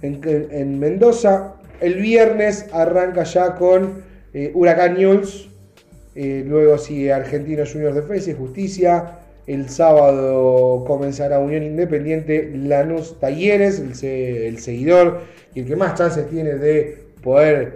en, 0.02 0.22
en 0.52 0.80
Mendoza. 0.80 1.56
El 1.82 1.96
viernes 1.96 2.68
arranca 2.72 3.24
ya 3.24 3.56
con 3.56 4.04
eh, 4.34 4.52
Huracán 4.54 4.96
News. 4.96 5.50
Eh, 6.16 6.44
luego 6.48 6.78
sigue 6.78 7.12
Argentinos 7.12 7.72
Juniors 7.74 7.96
Defensa 7.96 8.32
y 8.32 8.34
Justicia. 8.36 9.18
El 9.48 9.70
sábado 9.70 10.84
comenzará 10.86 11.40
Unión 11.40 11.64
Independiente, 11.64 12.52
Lanús 12.56 13.20
Talleres, 13.20 13.80
el, 13.80 13.96
se- 13.96 14.48
el 14.48 14.60
seguidor 14.60 15.22
y 15.54 15.62
el 15.62 15.66
que 15.66 15.76
más 15.76 15.96
chances 15.96 16.30
tiene 16.30 16.54
de 16.56 17.06
poder 17.22 17.76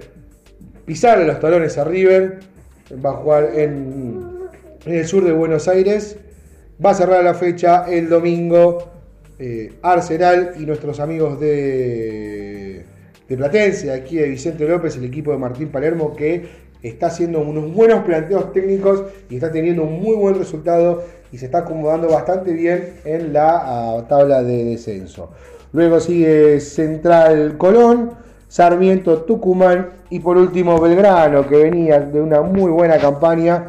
pisar 0.85 1.19
los 1.19 1.39
talones 1.39 1.77
a 1.77 1.83
River. 1.83 2.39
Va 3.03 3.09
a 3.09 3.13
jugar 3.13 3.49
en 3.55 4.21
el 4.85 5.05
sur 5.05 5.25
de 5.25 5.31
Buenos 5.33 5.67
Aires. 5.67 6.17
Va 6.83 6.89
a 6.89 6.93
cerrar 6.93 7.23
la 7.23 7.33
fecha 7.33 7.85
el 7.89 8.09
domingo 8.09 8.83
eh, 9.39 9.73
Arsenal 9.81 10.53
y 10.59 10.65
nuestros 10.65 10.99
amigos 10.99 11.39
de, 11.39 12.83
Platense, 13.27 13.91
aquí 13.93 14.17
de 14.17 14.27
Vicente 14.27 14.67
López, 14.67 14.97
el 14.97 15.05
equipo 15.05 15.31
de 15.31 15.37
Martín 15.37 15.69
Palermo, 15.69 16.13
que 16.15 16.45
está 16.83 17.07
haciendo 17.07 17.39
unos 17.39 17.73
buenos 17.73 18.03
planteos 18.03 18.51
técnicos 18.51 19.03
y 19.29 19.35
está 19.35 19.51
teniendo 19.51 19.83
un 19.83 20.01
muy 20.01 20.15
buen 20.15 20.35
resultado 20.35 21.03
y 21.31 21.37
se 21.37 21.45
está 21.45 21.59
acomodando 21.59 22.09
bastante 22.09 22.51
bien 22.51 22.95
en 23.05 23.31
la 23.31 23.61
ah, 23.63 24.05
tabla 24.09 24.43
de 24.43 24.65
descenso. 24.65 25.31
Luego 25.71 26.01
sigue 26.01 26.59
Central 26.59 27.57
Colón, 27.57 28.11
Sarmiento 28.49 29.23
Tucumán 29.23 29.89
y 30.09 30.19
por 30.19 30.37
último 30.37 30.79
Belgrano, 30.79 31.47
que 31.47 31.55
venía 31.55 31.99
de 32.01 32.21
una 32.21 32.41
muy 32.41 32.69
buena 32.69 32.97
campaña. 32.97 33.65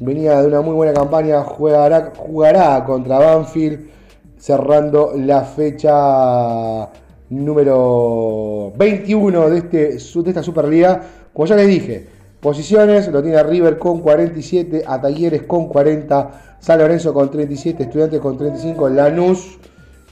Venía 0.00 0.40
de 0.42 0.48
una 0.48 0.60
muy 0.60 0.74
buena 0.74 0.92
campaña, 0.92 1.42
jugará, 1.42 2.12
jugará 2.16 2.84
contra 2.84 3.18
Banfield, 3.18 3.88
cerrando 4.36 5.12
la 5.16 5.42
fecha 5.42 6.90
número 7.30 8.72
21 8.76 9.50
de, 9.50 9.58
este, 9.58 9.78
de 9.98 10.30
esta 10.30 10.42
Superliga. 10.42 11.02
Como 11.32 11.46
ya 11.46 11.56
les 11.56 11.68
dije, 11.68 12.06
posiciones 12.40 13.08
lo 13.08 13.22
tiene 13.22 13.42
River 13.42 13.78
con 13.78 14.00
47, 14.00 14.84
a 14.86 15.00
con 15.46 15.68
40, 15.68 16.58
San 16.60 16.78
Lorenzo 16.78 17.14
con 17.14 17.30
37, 17.30 17.84
Estudiantes 17.84 18.20
con 18.20 18.36
35, 18.36 18.88
Lanús 18.88 19.58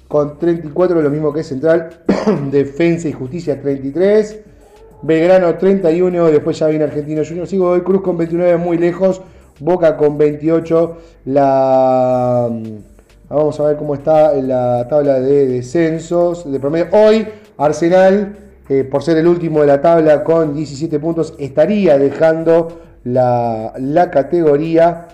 con 0.09 0.39
34, 0.39 1.01
lo 1.01 1.11
mismo 1.11 1.33
que 1.33 1.43
Central, 1.43 1.89
Defensa 2.51 3.09
y 3.09 3.13
Justicia 3.13 3.61
33, 3.61 4.41
Belgrano 5.03 5.57
31, 5.57 6.27
después 6.27 6.59
ya 6.59 6.67
viene 6.69 6.85
Argentino 6.85 7.23
Junior, 7.27 7.47
sigo 7.47 7.65
Godoy 7.65 7.81
Cruz 7.81 8.03
con 8.03 8.19
29 8.19 8.57
muy 8.59 8.77
lejos, 8.77 9.23
Boca 9.61 9.97
con 9.97 10.19
28. 10.19 10.97
La, 11.27 12.49
mm, 12.51 12.65
vamos 13.29 13.61
a 13.61 13.65
ver 13.65 13.77
cómo 13.77 13.95
está 13.95 14.33
la 14.35 14.87
tabla 14.89 15.21
de 15.21 15.47
descensos 15.47 16.51
de 16.51 16.59
promedio. 16.59 16.89
Hoy 16.93 17.27
Arsenal, 17.59 18.37
eh, 18.69 18.85
por 18.85 19.03
ser 19.03 19.19
el 19.19 19.27
último 19.27 19.61
de 19.61 19.67
la 19.67 19.81
tabla 19.81 20.25
con 20.25 20.55
17 20.55 20.99
puntos, 20.99 21.35
estaría 21.39 21.99
dejando 21.99 22.81
la, 23.05 23.73
la 23.79 24.11
categoría 24.11 25.09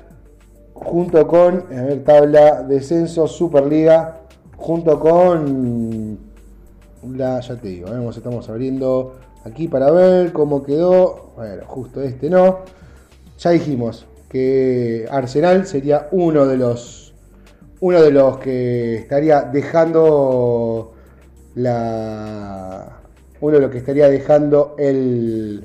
junto 0.74 1.26
con, 1.26 1.64
a 1.76 1.82
ver, 1.82 2.04
tabla 2.04 2.62
descenso, 2.62 3.26
Superliga, 3.26 4.20
junto 4.56 4.98
con 5.00 6.18
la, 7.16 7.40
ya 7.40 7.56
te 7.56 7.68
digo, 7.68 7.90
vemos, 7.90 8.16
estamos 8.16 8.48
abriendo 8.48 9.16
aquí 9.44 9.68
para 9.68 9.90
ver 9.90 10.32
cómo 10.32 10.62
quedó. 10.62 11.32
Bueno, 11.36 11.62
justo 11.66 12.02
este 12.02 12.28
no. 12.28 12.60
Ya 13.38 13.50
dijimos 13.50 14.06
que 14.28 15.06
Arsenal 15.10 15.66
sería 15.66 16.08
uno 16.12 16.46
de 16.46 16.56
los 16.56 17.14
uno 17.80 18.02
de 18.02 18.10
los 18.10 18.38
que 18.38 18.96
estaría 18.96 19.42
dejando 19.42 20.94
la 21.54 23.00
uno 23.40 23.54
de 23.56 23.60
los 23.62 23.70
que 23.70 23.78
estaría 23.78 24.08
dejando 24.08 24.74
el 24.78 25.64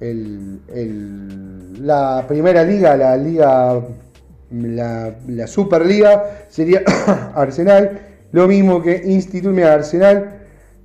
el, 0.00 0.60
el- 0.74 1.86
la 1.86 2.24
primera 2.28 2.64
liga, 2.64 2.96
la 2.96 3.16
liga, 3.16 3.80
la, 4.50 5.14
la 5.26 5.46
Superliga, 5.46 6.46
sería 6.48 6.82
Arsenal. 7.34 8.00
Lo 8.32 8.46
mismo 8.46 8.82
que 8.82 9.02
Instituto, 9.06 9.66
Arsenal. 9.66 10.37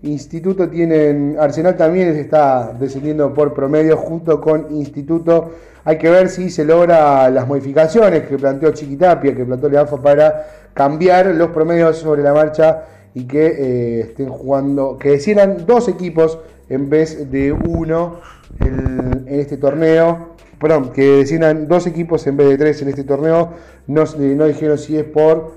Instituto 0.04 0.70
tienen, 0.70 1.38
Arsenal 1.40 1.78
también 1.78 2.10
está 2.10 2.74
descendiendo 2.78 3.34
por 3.34 3.54
promedio 3.54 3.96
junto 3.96 4.42
con 4.42 4.68
Instituto. 4.76 5.52
Hay 5.86 5.98
que 5.98 6.10
ver 6.10 6.30
si 6.30 6.50
se 6.50 6.66
logra 6.66 7.30
las 7.30 7.48
modificaciones 7.48 8.24
que 8.24 8.38
planteó 8.38 8.72
Chiquitapia, 8.72 9.34
que 9.34 9.46
planteó 9.46 9.70
Leafa 9.70 10.02
para 10.02 10.46
cambiar 10.74 11.28
los 11.28 11.52
promedios 11.52 11.98
sobre 11.98 12.22
la 12.22 12.34
marcha 12.34 12.84
y 13.14 13.26
que 13.26 13.46
eh, 13.46 14.00
estén 14.02 14.28
jugando, 14.28 14.98
que 14.98 15.12
desciendan 15.12 15.66
dos 15.66 15.88
equipos 15.88 16.38
en 16.68 16.90
vez 16.90 17.32
de 17.32 17.54
uno 17.54 18.20
en, 18.60 19.26
este 19.28 19.56
torneo. 19.56 20.34
Perdón, 20.60 20.92
que 20.92 21.04
desciendan 21.04 21.68
dos 21.70 21.88
equipos 21.88 22.28
en 22.28 22.36
vez 22.36 22.50
de 22.50 22.58
tres 22.58 22.82
en 22.82 22.90
este 22.90 23.06
torneo. 23.06 23.54
No, 23.88 24.04
no 24.18 24.46
dijeron 24.48 24.78
si 24.78 24.98
es 24.98 25.06
por 25.06 25.54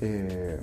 eh, 0.00 0.58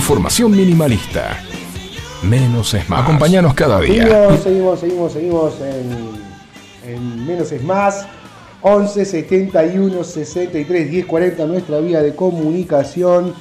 Información 0.09 0.49
minimalista. 0.49 1.37
Menos 2.23 2.73
es 2.73 2.89
más. 2.89 3.03
Acompáñanos 3.03 3.53
cada 3.53 3.79
día. 3.79 4.35
Seguimos, 4.39 4.79
seguimos, 4.79 4.79
seguimos, 4.79 5.13
seguimos 5.13 5.53
en, 5.61 5.91
en 6.91 7.27
Menos 7.27 7.51
es 7.51 7.63
Más. 7.63 8.07
11 8.61 9.05
71 9.05 10.03
63 10.03 10.89
10 10.89 11.05
40 11.05 11.45
nuestra 11.45 11.79
vía 11.79 12.01
de 12.01 12.15
comunicación. 12.15 13.35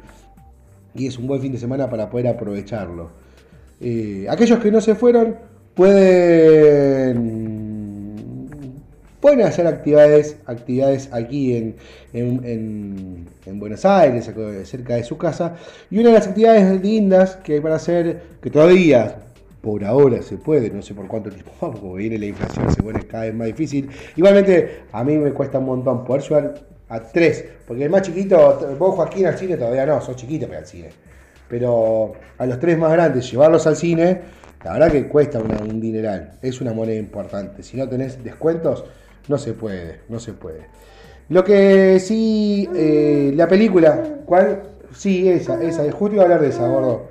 y 0.94 1.08
es 1.08 1.18
un 1.18 1.28
buen 1.28 1.42
fin 1.42 1.52
de 1.52 1.58
semana 1.58 1.90
para 1.90 2.10
poder 2.10 2.28
aprovecharlo. 2.28 3.10
Eh, 3.80 4.26
aquellos 4.30 4.60
que 4.60 4.72
no 4.72 4.82
se 4.82 4.96
fueron 4.96 5.36
pueden 5.76 7.67
pueden 9.28 9.42
hacer 9.48 9.68
actividades 9.68 10.38
actividades 10.46 11.10
aquí 11.12 11.56
en, 11.58 11.76
en, 12.14 12.44
en- 12.46 13.30
en 13.46 13.60
Buenos 13.60 13.86
Aires, 13.86 14.26
cerca 14.66 14.96
de 14.96 15.04
su 15.04 15.18
casa. 15.18 15.56
Y 15.90 16.00
una 16.00 16.10
de 16.10 16.16
las 16.16 16.28
actividades 16.28 16.82
lindas 16.82 17.36
que 17.38 17.54
hay 17.54 17.60
para 17.62 17.76
hacer, 17.76 18.22
que 18.42 18.50
todavía 18.50 19.18
por 19.62 19.84
ahora 19.84 20.22
se 20.22 20.38
puede, 20.38 20.70
no 20.70 20.82
sé 20.82 20.94
por 20.94 21.08
cuánto 21.08 21.30
tiempo 21.30 21.52
porque 21.60 21.98
viene 21.98 22.18
la 22.18 22.26
inflación, 22.28 22.72
se 22.72 22.82
pone 22.82 23.06
cada 23.06 23.26
vez 23.26 23.34
más 23.34 23.48
difícil. 23.48 23.90
Igualmente, 24.16 24.84
a 24.92 25.04
mí 25.04 25.18
me 25.18 25.32
cuesta 25.34 25.60
un 25.60 25.66
montón 25.66 26.06
poder 26.06 26.22
llevar 26.24 26.54
a 26.90 27.00
tres, 27.02 27.44
porque 27.66 27.84
el 27.84 27.90
más 27.90 28.04
chiquito, 28.04 28.76
vos 28.80 28.96
Joaquín 28.96 29.26
al 29.26 29.38
cine 29.38 29.58
todavía 29.58 29.86
no, 29.86 30.00
sos 30.02 30.16
chiquito 30.16 30.48
para 30.48 30.60
el 30.60 30.66
cine. 30.66 30.90
Pero 31.48 32.14
a 32.38 32.46
los 32.46 32.60
tres 32.60 32.78
más 32.78 32.92
grandes, 32.92 33.30
llevarlos 33.32 33.66
al 33.68 33.76
cine, 33.76 34.22
la 34.64 34.74
verdad 34.74 34.92
que 34.92 35.08
cuesta 35.08 35.40
un 35.40 35.80
dineral, 35.80 36.34
es 36.42 36.60
una 36.62 36.74
moneda 36.74 36.98
importante. 36.98 37.64
Si 37.64 37.78
no 37.78 37.88
tenés 37.88 38.22
descuentos, 38.24 38.86
no 39.28 39.38
se 39.38 39.54
puede, 39.54 40.00
no 40.10 40.20
se 40.20 40.34
puede. 40.34 40.62
Lo 41.30 41.44
que 41.44 42.00
sí, 42.00 42.70
eh, 42.76 43.34
la 43.36 43.48
película, 43.48 44.22
¿cuál? 44.26 44.64
Sí, 44.94 45.28
esa, 45.28 45.62
esa, 45.62 45.90
justo 45.92 46.16
iba 46.16 46.24
a 46.24 46.26
hablar 46.26 46.42
de 46.42 46.50
esa, 46.50 46.68
gordo. 46.68 47.08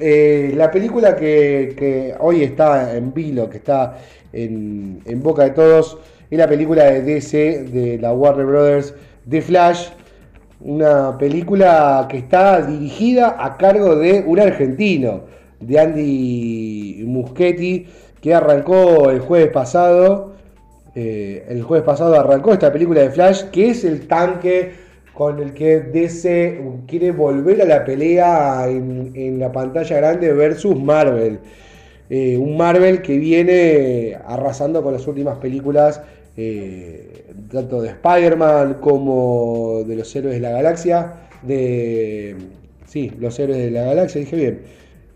Eh, 0.00 0.52
la 0.56 0.70
película 0.70 1.16
que, 1.16 1.74
que 1.76 2.14
hoy 2.20 2.42
está 2.42 2.96
en 2.96 3.12
vilo, 3.12 3.50
que 3.50 3.58
está 3.58 3.98
en, 4.32 5.02
en 5.04 5.22
boca 5.22 5.44
de 5.44 5.50
todos, 5.50 5.98
es 6.30 6.38
la 6.38 6.48
película 6.48 6.84
de 6.84 7.02
DC, 7.02 7.64
de 7.64 7.98
la 7.98 8.12
Warner 8.12 8.46
Brothers, 8.46 8.94
The 9.28 9.42
Flash. 9.42 9.88
Una 10.60 11.16
película 11.18 12.06
que 12.10 12.18
está 12.18 12.62
dirigida 12.62 13.36
a 13.38 13.56
cargo 13.56 13.96
de 13.96 14.24
un 14.26 14.40
argentino, 14.40 15.24
de 15.60 15.78
Andy 15.78 17.04
Muschietti, 17.06 17.86
que 18.20 18.34
arrancó 18.34 19.10
el 19.10 19.20
jueves 19.20 19.52
pasado. 19.52 20.37
Eh, 21.00 21.46
el 21.48 21.62
jueves 21.62 21.86
pasado 21.86 22.18
arrancó 22.18 22.52
esta 22.52 22.72
película 22.72 23.02
de 23.02 23.10
Flash, 23.10 23.44
que 23.52 23.70
es 23.70 23.84
el 23.84 24.08
tanque 24.08 24.72
con 25.14 25.38
el 25.38 25.54
que 25.54 25.78
DC 25.78 26.60
quiere 26.88 27.12
volver 27.12 27.62
a 27.62 27.66
la 27.66 27.84
pelea 27.84 28.66
en, 28.68 29.38
la 29.38 29.52
pantalla 29.52 29.96
grande 29.96 30.32
versus 30.32 30.76
Marvel. 30.76 31.38
Eh, 32.10 32.36
un 32.36 32.56
Marvel 32.56 33.00
que 33.00 33.16
viene 33.16 34.18
arrasando 34.26 34.82
con 34.82 34.92
las 34.92 35.06
últimas 35.06 35.38
películas, 35.38 36.02
eh, 36.36 37.26
tanto 37.52 37.80
de 37.80 37.90
Spider-Man 37.90 38.78
como 38.80 39.84
de 39.86 39.94
los 39.94 40.16
héroes 40.16 40.34
de 40.34 40.40
la 40.40 40.50
galaxia. 40.50 41.12
De. 41.42 42.34
Sí, 42.86 43.12
los 43.20 43.38
héroes 43.38 43.58
de 43.58 43.70
la 43.70 43.84
galaxia, 43.84 44.20
dije 44.20 44.34
bien. 44.34 44.62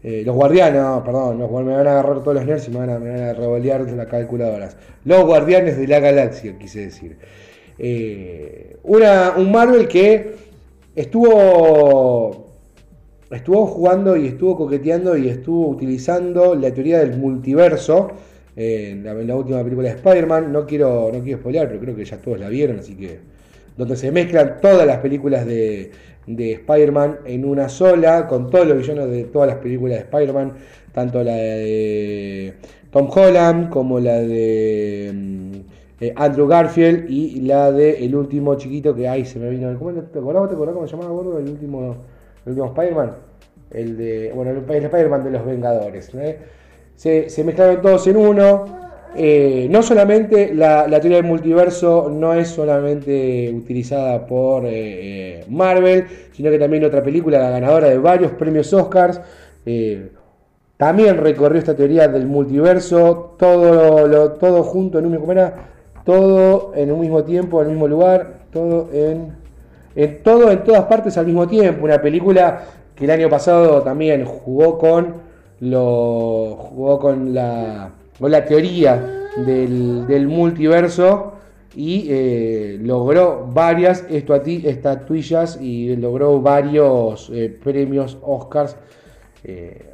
Eh, 0.04 0.22
los 0.26 0.34
guardianes, 0.34 0.82
perdón, 1.04 1.38
me 1.38 1.46
van 1.46 1.86
a 1.86 1.92
agarrar 1.92 2.20
todos 2.20 2.34
los 2.34 2.44
nerds 2.44 2.66
y 2.66 2.70
me 2.72 2.78
van 2.78 2.90
a, 2.90 2.98
me 2.98 3.32
van 3.32 3.96
las 3.96 4.06
calculadoras. 4.08 4.76
Los 5.04 5.24
guardianes 5.24 5.78
de 5.78 5.86
la 5.86 6.00
galaxia, 6.00 6.58
quise 6.58 6.86
decir. 6.86 7.16
Eh, 7.78 8.76
una, 8.82 9.34
un 9.36 9.52
Marvel 9.52 9.86
que 9.86 10.34
estuvo 10.94 12.52
estuvo 13.30 13.66
jugando 13.66 14.16
y 14.16 14.26
estuvo 14.26 14.56
coqueteando 14.56 15.16
y 15.16 15.28
estuvo 15.28 15.68
utilizando 15.68 16.54
la 16.54 16.72
teoría 16.72 16.98
del 16.98 17.16
multiverso 17.16 18.12
eh, 18.56 18.90
en, 18.90 19.26
la, 19.26 19.36
última 19.36 19.62
película 19.62 19.88
de 19.88 19.94
Spider-Man. 19.96 20.52
No 20.52 20.66
quiero, 20.66 21.10
no 21.12 21.22
quiero 21.22 21.38
spoilear, 21.38 21.68
pero 21.68 21.80
creo 21.80 21.96
que 21.96 22.04
ya 22.04 22.18
todos 22.18 22.38
la 22.38 22.48
vieron, 22.48 22.78
así 22.78 22.94
que. 22.94 23.20
Donde 23.74 23.96
se 23.96 24.12
mezclan 24.12 24.60
todas 24.60 24.86
las 24.86 24.98
películas 24.98 25.46
de, 25.46 25.90
de 26.26 26.52
Spider-Man 26.52 27.20
en 27.24 27.44
una 27.44 27.68
sola, 27.68 28.26
con 28.28 28.50
todos 28.50 28.66
los 28.66 28.78
villanos 28.78 29.10
de 29.10 29.24
todas 29.24 29.48
las 29.48 29.58
películas 29.58 29.98
de 29.98 30.02
Spider-Man, 30.04 30.52
tanto 30.92 31.22
la 31.22 31.34
de 31.34 32.54
Tom 32.90 33.08
Holland 33.10 33.70
como 33.70 33.98
la 33.98 34.20
de 34.20 35.10
mm, 35.12 35.52
eh, 36.00 36.12
Andrew 36.16 36.46
Garfield 36.46 37.10
y 37.10 37.40
la 37.40 37.72
de 37.72 38.04
el 38.04 38.14
último 38.14 38.54
chiquito 38.56 38.94
que 38.94 39.08
ay 39.08 39.24
se 39.24 39.38
me 39.38 39.48
vino. 39.50 39.76
¿Cómo 39.78 39.92
te 39.92 40.18
acordás? 40.18 40.48
¿Te 40.48 40.54
acordás 40.54 40.74
cómo 40.74 40.86
se 40.86 40.96
llamaba 40.96 41.12
gordo? 41.12 41.38
El 41.38 41.48
último, 41.48 41.96
el 42.44 42.50
último 42.50 42.66
Spider-Man. 42.66 43.12
El 43.70 43.96
de. 43.96 44.32
Bueno, 44.34 44.50
el, 44.50 44.58
el 44.58 44.84
Spider-Man 44.84 45.24
de 45.24 45.30
los 45.30 45.46
Vengadores. 45.46 46.14
¿eh? 46.14 46.38
Se, 46.96 47.30
se 47.30 47.44
mezclaron 47.44 47.80
todos 47.80 48.06
en 48.06 48.16
uno. 48.16 48.81
Eh, 49.14 49.66
no 49.70 49.82
solamente 49.82 50.54
la, 50.54 50.88
la 50.88 50.98
teoría 51.00 51.18
del 51.18 51.26
multiverso 51.26 52.10
no 52.10 52.32
es 52.32 52.48
solamente 52.48 53.52
utilizada 53.54 54.26
por 54.26 54.64
eh, 54.64 54.70
eh, 55.40 55.44
Marvel, 55.48 56.06
sino 56.32 56.50
que 56.50 56.58
también 56.58 56.84
otra 56.84 57.02
película 57.02 57.38
ganadora 57.38 57.88
de 57.88 57.98
varios 57.98 58.32
premios 58.32 58.72
Oscars. 58.72 59.20
también 60.76 61.18
recorrió 61.18 61.58
esta 61.58 61.76
teoría 61.76 62.08
del 62.08 62.26
multiverso, 62.26 63.36
todo, 63.38 64.08
lo, 64.08 64.32
todo 64.32 64.62
junto 64.62 64.98
en 64.98 65.06
un 65.06 65.12
mismo, 65.12 65.34
todo 66.04 66.72
en 66.74 66.90
un 66.90 67.00
mismo 67.00 67.22
tiempo, 67.24 67.60
en 67.60 67.68
el 67.68 67.72
mismo 67.74 67.88
lugar, 67.88 68.44
todo 68.50 68.88
en, 68.92 69.32
en 69.94 70.22
todo 70.22 70.50
en 70.50 70.64
todas 70.64 70.84
partes 70.84 71.18
al 71.18 71.26
mismo 71.26 71.46
tiempo. 71.46 71.84
Una 71.84 72.00
película 72.00 72.62
que 72.94 73.04
el 73.04 73.10
año 73.10 73.28
pasado 73.28 73.82
también 73.82 74.24
jugó 74.24 74.78
con 74.78 75.32
lo 75.60 76.56
jugó 76.56 76.98
con 76.98 77.34
la 77.34 77.90
la 78.28 78.44
teoría 78.44 79.22
del, 79.36 80.26
multiverso 80.28 81.34
y 81.74 82.06
eh, 82.10 82.78
logró 82.80 83.46
varias 83.46 84.04
estatuillas 84.08 85.58
y 85.60 85.96
logró 85.96 86.40
varios 86.40 87.30
eh, 87.32 87.56
premios 87.62 88.18
Oscars. 88.22 88.76
Eh, 89.44 89.90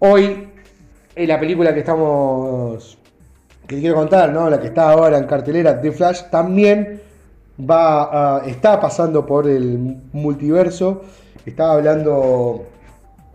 hoy, 0.00 0.48
en 1.14 1.28
la 1.28 1.38
película 1.38 1.72
que 1.72 1.80
estamos 1.80 2.98
que 3.66 3.80
quiero 3.80 3.96
contar, 3.96 4.32
¿no? 4.32 4.48
La 4.48 4.60
que 4.60 4.68
está 4.68 4.90
ahora 4.90 5.18
en 5.18 5.24
cartelera, 5.24 5.80
The 5.80 5.90
Flash, 5.90 6.22
también 6.30 7.00
va 7.58 8.42
está 8.46 8.80
pasando 8.80 9.26
por 9.26 9.48
el 9.48 9.96
multiverso. 10.12 11.02
Estaba 11.44 11.74
hablando 11.74 12.66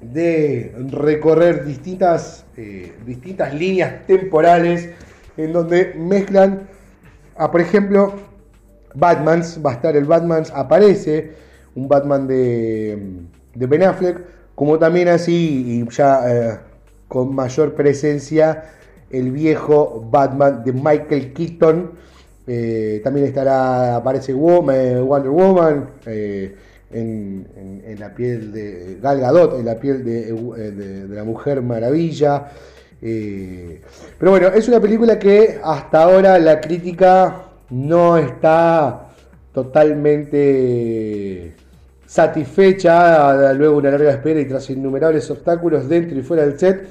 de 0.01 0.73
recorrer 0.89 1.63
distintas, 1.65 2.45
eh, 2.57 2.93
distintas 3.05 3.53
líneas 3.53 4.05
temporales 4.07 4.89
en 5.37 5.53
donde 5.53 5.93
mezclan 5.95 6.67
a, 7.37 7.51
por 7.51 7.61
ejemplo, 7.61 8.13
Batmans, 8.93 9.59
va 9.65 9.71
a 9.71 9.73
estar 9.75 9.95
el 9.95 10.05
Batmans, 10.05 10.51
aparece 10.51 11.31
un 11.75 11.87
Batman 11.87 12.27
de, 12.27 12.97
de 13.55 13.65
Ben 13.65 13.83
Affleck, 13.83 14.19
como 14.55 14.77
también 14.77 15.07
así, 15.07 15.81
y 15.81 15.89
ya 15.89 16.21
eh, 16.29 16.57
con 17.07 17.33
mayor 17.33 17.73
presencia, 17.73 18.65
el 19.09 19.31
viejo 19.31 20.07
Batman 20.09 20.63
de 20.63 20.73
Michael 20.73 21.33
Keaton. 21.33 21.91
Eh, 22.47 23.01
también 23.03 23.27
estará, 23.27 23.95
aparece 23.95 24.33
Woman, 24.33 25.05
Wonder 25.05 25.31
Woman 25.31 25.89
en, 26.93 27.95
la 27.99 28.13
piel 28.13 28.51
de 28.51 28.97
Gal 29.01 29.19
Gadot, 29.19 29.59
en 29.59 29.65
la 29.65 29.79
piel 29.79 30.03
de, 30.03 30.29
eh, 30.29 31.05
la 31.09 31.23
Mujer 31.23 31.61
Maravilla. 31.61 32.47
Eh, 33.01 33.81
pero 34.19 34.31
bueno, 34.31 34.47
es 34.49 34.67
una 34.67 34.79
película 34.79 35.17
que 35.17 35.59
hasta 35.63 36.03
ahora 36.03 36.37
la 36.39 36.61
crítica 36.61 37.43
no 37.71 38.17
está 38.17 39.07
totalmente 40.21 41.53
satisfecha, 42.05 43.53
luego 43.53 43.77
una 43.77 43.91
larga 43.91 44.11
espera 44.11 44.39
y 44.41 44.45
tras 44.45 44.69
innumerables 44.69 45.29
obstáculos 45.31 45.87
dentro 45.87 46.17
y 46.17 46.21
fuera 46.21 46.43
del 46.43 46.59
set, 46.59 46.85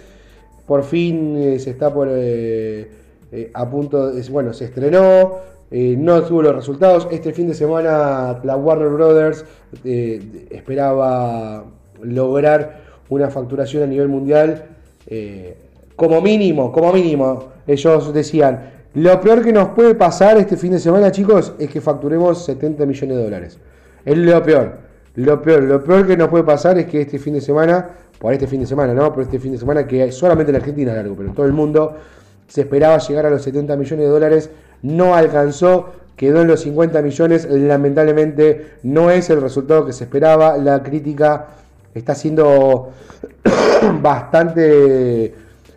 por 0.67 0.83
fin 0.85 1.37
eh, 1.37 1.59
se 1.59 1.71
está 1.71 1.93
por 1.93 2.09
a 2.09 3.71
punto, 3.71 4.11
de- 4.13 4.29
bueno, 4.31 4.53
se 4.53 4.65
estrenó, 4.67 5.39
eh, 5.71 5.95
no 5.99 6.23
tuvo 6.23 6.43
los 6.43 6.55
resultados. 6.55 7.09
Este 7.11 7.33
fin 7.33 7.49
de 7.49 7.55
semana 7.55 8.41
la 8.43 8.57
Warner 8.57 8.89
Brothers 8.89 9.45
eh, 9.85 10.47
esperaba 10.51 11.64
lograr 12.03 12.81
una 13.09 13.31
facturación 13.31 13.83
a 13.83 13.87
nivel 13.87 14.09
mundial. 14.09 14.64
eh, 15.07 15.57
como 16.01 16.23
mínimo, 16.23 16.73
como 16.73 16.95
mínimo, 16.95 17.51
ellos 17.66 18.14
decían, 18.14 18.71
lo 18.95 19.21
peor 19.21 19.45
que 19.45 19.53
nos 19.53 19.68
puede 19.68 19.95
pasar 19.95 20.39
este 20.39 20.57
fin 20.57 20.73
de 20.73 20.79
semana, 20.79 21.12
chicos, 21.12 21.53
es 21.59 21.68
que 21.68 21.83
facturemos 21.83 22.43
70 22.47 22.87
millones 22.87 23.16
de 23.18 23.23
dólares. 23.23 23.59
Es 24.07 24.16
lo 24.16 24.43
peor. 24.43 24.79
Lo 25.16 25.43
peor, 25.43 25.62
lo 25.62 25.85
peor 25.85 26.07
que 26.07 26.16
nos 26.16 26.29
puede 26.29 26.45
pasar 26.45 26.79
es 26.79 26.87
que 26.87 27.03
este 27.03 27.18
fin 27.18 27.35
de 27.35 27.43
semana, 27.43 27.87
por 28.18 28.33
este 28.33 28.47
fin 28.47 28.61
de 28.61 28.66
semana, 28.66 28.95
¿no? 28.95 29.12
Por 29.12 29.25
este 29.25 29.39
fin 29.39 29.53
de 29.53 29.59
semana 29.59 29.87
que 29.87 30.11
solamente 30.11 30.51
en 30.51 30.57
Argentina 30.57 30.93
es 30.93 30.97
largo, 30.97 31.14
pero 31.16 31.29
en 31.29 31.35
todo 31.35 31.45
el 31.45 31.53
mundo 31.53 31.97
se 32.51 32.63
esperaba 32.63 32.99
llegar 32.99 33.27
a 33.27 33.31
los 33.31 33.43
70 33.43 33.77
millones 33.77 34.07
de 34.07 34.11
dólares, 34.11 34.51
no 34.83 35.15
alcanzó, 35.15 35.91
quedó 36.17 36.43
en 36.43 36.49
los 36.49 36.61
50 36.63 37.01
millones, 37.01 37.49
lamentablemente 37.49 38.73
no 38.83 39.11
es 39.11 39.31
el 39.31 39.41
resultado 39.41 39.87
que 39.87 39.93
se 39.93 40.05
esperaba, 40.05 40.59
la 40.59 40.83
crítica 40.83 41.47
está 41.95 42.15
siendo 42.17 42.91
bastante 44.03 45.33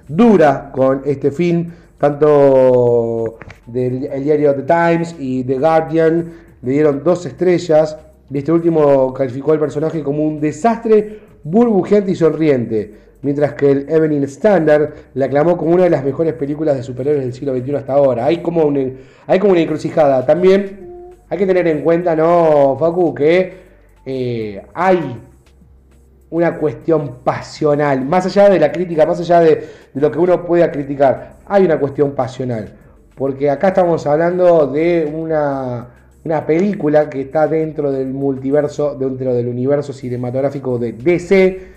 dura 0.07 0.71
con 0.73 1.03
este 1.05 1.29
film, 1.29 1.71
tanto 1.99 3.37
del 3.67 4.05
el 4.05 4.23
diario 4.23 4.55
The 4.55 4.63
Times 4.63 5.15
y 5.19 5.43
The 5.43 5.59
Guardian. 5.59 6.33
Le 6.63 6.71
dieron 6.71 7.03
dos 7.03 7.25
estrellas. 7.25 7.97
Y 8.31 8.39
este 8.39 8.51
último 8.51 9.13
calificó 9.13 9.51
al 9.51 9.59
personaje 9.59 10.01
como 10.01 10.23
un 10.23 10.39
desastre 10.39 11.19
burbujeante 11.43 12.11
y 12.11 12.15
sonriente, 12.15 12.93
mientras 13.23 13.53
que 13.53 13.71
el 13.71 13.89
Evening 13.89 14.21
Standard 14.23 14.93
la 15.15 15.25
aclamó 15.25 15.57
como 15.57 15.71
una 15.71 15.85
de 15.85 15.89
las 15.89 16.03
mejores 16.03 16.33
películas 16.33 16.75
de 16.75 16.83
superhéroes 16.83 17.23
del 17.23 17.33
siglo 17.33 17.55
XXI 17.57 17.75
hasta 17.75 17.93
ahora. 17.93 18.25
Hay 18.25 18.41
como 18.41 18.63
una, 18.65 18.91
hay 19.25 19.39
como 19.39 19.53
una 19.53 19.61
encrucijada. 19.61 20.25
También 20.25 21.11
hay 21.29 21.37
que 21.37 21.47
tener 21.47 21.67
en 21.67 21.81
cuenta, 21.81 22.15
¿no, 22.15 22.77
Facu? 22.79 23.15
Que 23.15 23.53
eh, 24.05 24.61
hay 24.73 25.19
una 26.29 26.57
cuestión 26.57 27.19
pasional, 27.23 28.03
más 28.05 28.25
allá 28.25 28.49
de 28.49 28.59
la 28.59 28.71
crítica, 28.71 29.05
más 29.05 29.19
allá 29.19 29.39
de, 29.39 29.67
de 29.93 30.01
lo 30.01 30.11
que 30.11 30.19
uno 30.19 30.45
pueda 30.45 30.71
criticar, 30.71 31.37
hay 31.45 31.65
una 31.65 31.79
cuestión 31.79 32.11
pasional. 32.11 32.73
Porque 33.15 33.49
acá 33.49 33.67
estamos 33.69 34.05
hablando 34.07 34.65
de 34.67 35.11
una, 35.13 35.87
una 36.25 36.45
película 36.45 37.09
que 37.09 37.21
está 37.21 37.47
dentro 37.47 37.91
del 37.91 38.07
multiverso, 38.13 38.95
dentro 38.95 39.33
del 39.33 39.47
universo 39.47 39.93
cinematográfico 39.93 40.79
de 40.79 40.93
DC, 40.93 41.72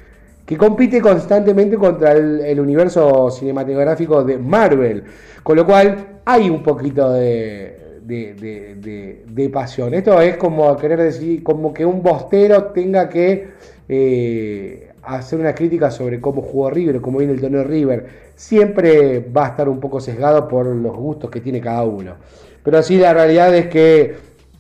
que 0.46 0.56
compite 0.56 1.00
constantemente 1.00 1.76
contra 1.76 2.12
el, 2.12 2.60
universo 2.60 3.30
cinematográfico 3.30 4.22
de 4.22 4.38
Marvel. 4.38 5.02
Con 5.42 5.56
lo 5.56 5.66
cual 5.66 6.20
hay 6.24 6.48
un 6.48 6.62
poquito 6.62 7.12
de, 7.12 8.00
de, 8.04 9.50
pasión. 9.52 9.92
Esto 9.94 10.20
es 10.20 10.36
como 10.36 10.76
querer 10.76 11.00
decir, 11.00 11.42
como 11.42 11.74
que 11.74 11.84
un 11.84 12.00
bostero 12.00 12.66
tenga 12.66 13.08
que 13.08 13.48
eh, 13.88 14.92
hacer 15.02 15.40
una 15.40 15.52
crítica 15.52 15.90
sobre 15.90 16.20
cómo 16.20 16.42
jugó 16.42 16.70
River, 16.70 17.00
cómo 17.00 17.18
viene 17.18 17.32
el 17.32 17.40
torneo 17.40 17.64
River. 17.64 18.06
Siempre 18.36 19.18
va 19.36 19.46
a 19.46 19.48
estar 19.48 19.68
un 19.68 19.80
poco 19.80 19.98
sesgado 20.00 20.46
por 20.46 20.66
los 20.66 20.96
gustos 20.96 21.28
que 21.28 21.40
tiene 21.40 21.60
cada 21.60 21.82
uno. 21.82 22.14
Pero 22.62 22.82
sí, 22.84 22.98
la 22.98 23.12
realidad 23.12 23.52
es 23.54 23.66
que, 23.66 24.14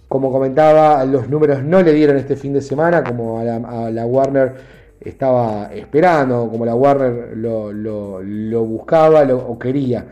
como 0.08 0.32
comentaba, 0.32 1.04
los 1.04 1.28
números 1.28 1.62
no 1.62 1.80
le 1.80 1.92
dieron 1.92 2.16
este 2.16 2.34
fin 2.34 2.52
de 2.52 2.60
semana, 2.60 3.04
como 3.04 3.38
a 3.38 3.90
la 3.90 4.06
Warner 4.06 4.76
estaba 5.00 5.70
esperando, 5.74 6.48
como 6.50 6.64
la 6.66 6.74
Warner 6.74 7.36
lo, 7.36 7.72
lo- 7.72 8.64
buscaba 8.64 9.24
lo, 9.24 9.38
o 9.38 9.58
quería. 9.58 10.04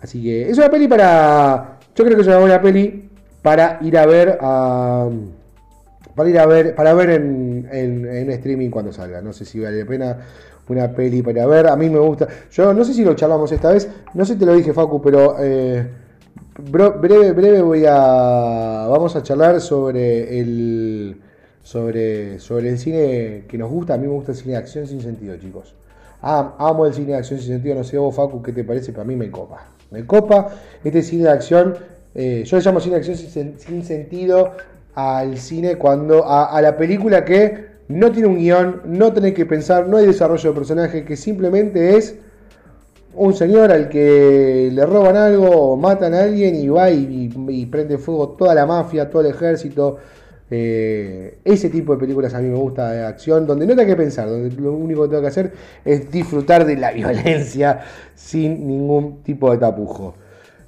Así 0.00 0.22
que 0.22 0.48
es 0.50 0.56
una 0.58 0.70
peli 0.70 0.88
para. 0.88 1.78
Yo 1.94 2.04
creo 2.04 2.16
que 2.16 2.22
es 2.22 2.28
una 2.28 2.38
buena 2.38 2.60
peli 2.62 3.08
para 3.42 3.78
ir 3.82 3.98
a 3.98 4.06
ver 4.06 4.38
a. 4.40 5.08
Para 6.14 6.28
ir 6.30 6.38
a 6.38 6.46
ver, 6.46 6.74
para 6.74 6.92
ver 6.94 7.10
en, 7.10 7.68
en- 7.70 8.06
en 8.06 8.30
streaming 8.30 8.70
cuando 8.70 8.92
salga. 8.92 9.20
No 9.20 9.32
sé 9.32 9.44
si 9.44 9.60
vale 9.60 9.80
la 9.80 9.86
pena 9.88 10.18
una 10.68 10.88
peli 10.92 11.22
para 11.22 11.46
ver. 11.46 11.66
A 11.66 11.76
mí 11.76 11.88
me 11.90 11.98
gusta. 11.98 12.26
Yo 12.50 12.72
no 12.72 12.84
sé 12.84 12.94
si 12.94 13.04
lo 13.04 13.14
charlamos 13.14 13.50
esta 13.52 13.70
vez. 13.72 13.88
No 14.14 14.24
sé 14.24 14.36
te 14.36 14.46
lo 14.46 14.54
dije, 14.54 14.72
Facu, 14.72 15.02
pero 15.02 15.36
eh, 15.40 15.86
bro- 16.70 16.98
breve, 17.00 17.32
breve 17.32 17.60
voy 17.62 17.84
a. 17.86 18.86
Vamos 18.88 19.14
a 19.16 19.22
charlar 19.22 19.60
sobre 19.60 20.40
el. 20.40 21.20
Sobre, 21.62 22.38
sobre 22.38 22.70
el 22.70 22.78
cine 22.78 23.44
que 23.46 23.58
nos 23.58 23.70
gusta. 23.70 23.94
A 23.94 23.98
mí 23.98 24.06
me 24.06 24.12
gusta 24.14 24.32
el 24.32 24.38
cine 24.38 24.52
de 24.52 24.58
acción 24.58 24.86
sin 24.86 25.00
sentido, 25.02 25.36
chicos. 25.36 25.74
Amo 26.22 26.86
el 26.86 26.94
cine 26.94 27.08
de 27.08 27.16
acción 27.16 27.38
sin 27.38 27.48
sentido. 27.48 27.74
No 27.74 27.84
sé 27.84 27.98
vos, 27.98 28.14
Facu, 28.14 28.42
qué 28.42 28.52
te 28.52 28.64
parece, 28.64 28.92
pero 28.92 29.02
a 29.02 29.04
mí 29.04 29.14
me 29.16 29.30
copa. 29.30 29.68
Me 29.90 30.06
copa 30.06 30.48
este 30.82 31.02
cine 31.02 31.24
de 31.24 31.30
acción. 31.30 31.76
eh, 32.14 32.42
yo 32.44 32.56
le 32.56 32.62
llamo 32.62 32.80
cine 32.80 32.94
de 32.94 32.98
acción 32.98 33.16
sin, 33.16 33.28
sen- 33.30 33.58
sin 33.58 33.84
sentido 33.84 34.52
al 34.94 35.36
cine 35.38 35.76
cuando. 35.76 36.24
A, 36.26 36.60
la 36.62 36.76
película 36.76 37.24
que 37.24 37.66
no 37.88 38.10
tiene 38.10 38.28
un 38.28 38.38
guion, 38.38 38.82
no 38.86 39.12
tenés 39.12 39.34
que 39.34 39.46
pensar, 39.46 39.86
no 39.86 39.96
hay 39.98 40.06
desarrollo 40.06 40.50
de 40.50 40.54
personaje, 40.56 41.04
que 41.04 41.16
simplemente 41.16 41.96
es 41.96 42.16
un 43.14 43.34
señor 43.34 43.72
al 43.72 43.88
que 43.88 44.70
le 44.72 44.86
roban 44.86 45.16
algo 45.16 45.48
o 45.50 45.76
matan 45.76 46.14
a 46.14 46.22
alguien 46.22 46.54
y 46.54 46.68
va 46.68 46.90
y 46.90 47.66
prende 47.66 47.98
fuego 47.98 48.30
toda 48.30 48.54
la 48.54 48.64
mafia, 48.66 49.10
todo 49.10 49.22
el 49.22 49.28
ejército. 49.28 49.98
Eh, 50.52 51.38
ese 51.44 51.70
tipo 51.70 51.92
de 51.92 52.00
películas 52.00 52.34
a 52.34 52.40
mí 52.40 52.48
me 52.48 52.56
gusta 52.56 52.90
de 52.90 53.04
acción, 53.04 53.46
donde 53.46 53.66
no 53.66 53.76
tengo 53.76 53.88
que 53.88 53.96
pensar, 53.96 54.28
donde 54.28 54.50
lo 54.60 54.72
único 54.72 55.02
que 55.02 55.08
tengo 55.10 55.22
que 55.22 55.28
hacer 55.28 55.52
es 55.84 56.10
disfrutar 56.10 56.64
de 56.66 56.76
la 56.76 56.90
violencia 56.92 57.80
sin 58.14 58.66
ningún 58.66 59.22
tipo 59.22 59.50
de 59.52 59.58
tapujo. 59.58 60.14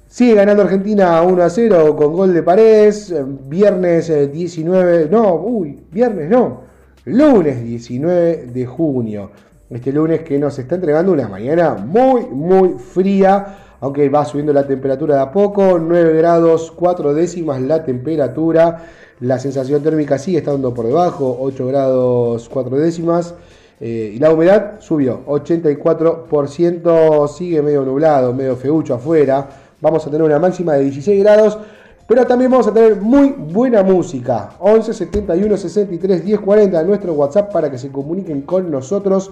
Sigue 0.07 0.35
ganando 0.35 0.61
Argentina 0.63 1.21
1 1.23 1.43
a 1.43 1.49
0 1.49 1.95
con 1.97 2.13
gol 2.13 2.33
de 2.33 2.43
Paredes. 2.43 3.11
eh, 3.11 3.25
Viernes 3.25 4.09
eh, 4.09 4.27
19, 4.27 5.09
no, 5.09 5.35
uy, 5.35 5.81
viernes 5.91 6.29
no, 6.29 6.61
lunes 7.05 7.63
19 7.63 8.45
de 8.53 8.65
junio. 8.65 9.31
Este 9.69 9.91
lunes 9.91 10.21
que 10.21 10.37
nos 10.37 10.59
está 10.59 10.75
entregando 10.75 11.11
una 11.11 11.27
mañana 11.27 11.73
muy, 11.73 12.27
muy 12.27 12.75
fría, 12.77 13.57
aunque 13.79 14.07
va 14.07 14.23
subiendo 14.23 14.53
la 14.53 14.67
temperatura 14.67 15.15
de 15.15 15.21
a 15.21 15.31
poco, 15.31 15.79
9 15.79 16.13
grados 16.13 16.71
4 16.71 17.13
décimas 17.15 17.59
la 17.59 17.83
temperatura. 17.83 18.85
La 19.23 19.39
sensación 19.39 19.81
térmica 19.81 20.19
sigue 20.19 20.39
estando 20.39 20.73
por 20.73 20.85
debajo, 20.85 21.37
8 21.39 21.67
grados 21.67 22.49
4 22.49 22.75
décimas. 22.75 23.33
Eh, 23.79 24.11
y 24.15 24.19
la 24.19 24.33
humedad 24.33 24.81
subió, 24.81 25.21
84%, 25.25 27.29
sigue 27.29 27.61
medio 27.61 27.85
nublado, 27.85 28.33
medio 28.33 28.57
feucho 28.57 28.95
afuera. 28.95 29.47
Vamos 29.79 30.05
a 30.05 30.11
tener 30.11 30.23
una 30.23 30.39
máxima 30.39 30.73
de 30.73 30.83
16 30.83 31.23
grados, 31.23 31.57
pero 32.05 32.27
también 32.27 32.51
vamos 32.51 32.67
a 32.67 32.73
tener 32.73 32.97
muy 32.97 33.29
buena 33.29 33.81
música. 33.81 34.57
11 34.59 34.93
71 34.93 35.55
63 35.55 36.25
10 36.25 36.41
40 36.41 36.83
nuestro 36.83 37.13
WhatsApp 37.13 37.53
para 37.53 37.71
que 37.71 37.77
se 37.77 37.93
comuniquen 37.93 38.41
con 38.41 38.69
nosotros. 38.69 39.31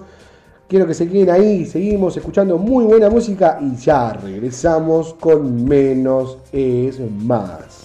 Quiero 0.68 0.86
que 0.86 0.94
se 0.94 1.06
queden 1.06 1.28
ahí, 1.28 1.66
seguimos 1.66 2.16
escuchando 2.16 2.56
muy 2.56 2.86
buena 2.86 3.10
música 3.10 3.58
y 3.60 3.76
ya 3.76 4.14
regresamos 4.14 5.12
con 5.20 5.66
menos 5.66 6.38
es 6.50 6.98
más. 6.98 7.81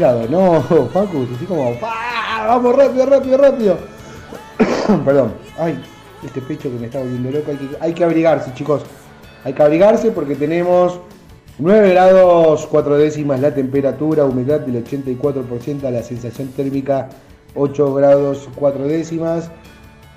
No, 0.00 0.62
Facu, 0.92 1.26
así 1.36 1.44
como, 1.44 1.76
¡Ah, 1.82 2.46
vamos 2.48 2.74
rápido, 2.76 3.04
rápido, 3.04 3.36
rápido. 3.36 3.78
Perdón, 5.04 5.34
ay, 5.58 5.78
este 6.24 6.40
pecho 6.40 6.70
que 6.70 6.78
me 6.78 6.86
está 6.86 6.98
volviendo 6.98 7.30
loco. 7.30 7.52
Hay 7.80 7.92
que, 7.92 8.02
abrigarse, 8.02 8.54
chicos. 8.54 8.82
Hay 9.44 9.52
que 9.52 9.62
abrigarse 9.62 10.10
porque 10.10 10.34
tenemos 10.34 10.98
9 11.58 11.90
grados 11.90 12.66
4 12.70 12.96
décimas 12.96 13.40
la 13.40 13.54
temperatura, 13.54 14.24
humedad 14.24 14.60
del 14.60 14.82
84%, 14.82 15.90
la 15.90 16.02
sensación 16.02 16.48
térmica 16.48 17.10
8 17.54 17.94
grados 17.94 18.48
4 18.54 18.84
décimas, 18.84 19.50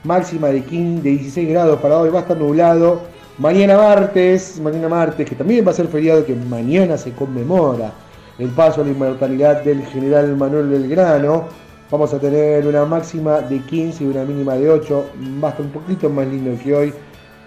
máxima 0.05 0.47
de, 0.49 0.63
15, 0.63 1.01
de 1.01 1.09
16 1.09 1.49
grados 1.49 1.81
para 1.81 1.99
hoy, 1.99 2.09
va 2.09 2.19
a 2.19 2.21
estar 2.21 2.37
nublado. 2.37 3.01
Mañana 3.37 3.75
martes, 3.75 4.57
mañana 4.61 4.87
martes, 4.87 5.27
que 5.27 5.35
también 5.35 5.67
va 5.67 5.71
a 5.71 5.73
ser 5.73 5.87
feriado 5.87 6.25
que 6.25 6.33
mañana 6.33 6.97
se 6.97 7.11
conmemora 7.11 7.91
el 8.39 8.49
paso 8.49 8.81
a 8.81 8.83
la 8.83 8.91
inmortalidad 8.91 9.63
del 9.63 9.85
general 9.85 10.35
Manuel 10.35 10.67
Belgrano. 10.67 11.45
Vamos 11.89 12.13
a 12.13 12.19
tener 12.19 12.65
una 12.67 12.83
máxima 12.85 13.41
de 13.41 13.59
15 13.59 14.03
y 14.03 14.07
una 14.07 14.23
mínima 14.23 14.55
de 14.55 14.69
8. 14.69 15.05
Va 15.43 15.49
a 15.49 15.51
estar 15.51 15.65
un 15.65 15.71
poquito 15.71 16.09
más 16.09 16.27
lindo 16.27 16.51
que 16.63 16.75
hoy, 16.75 16.93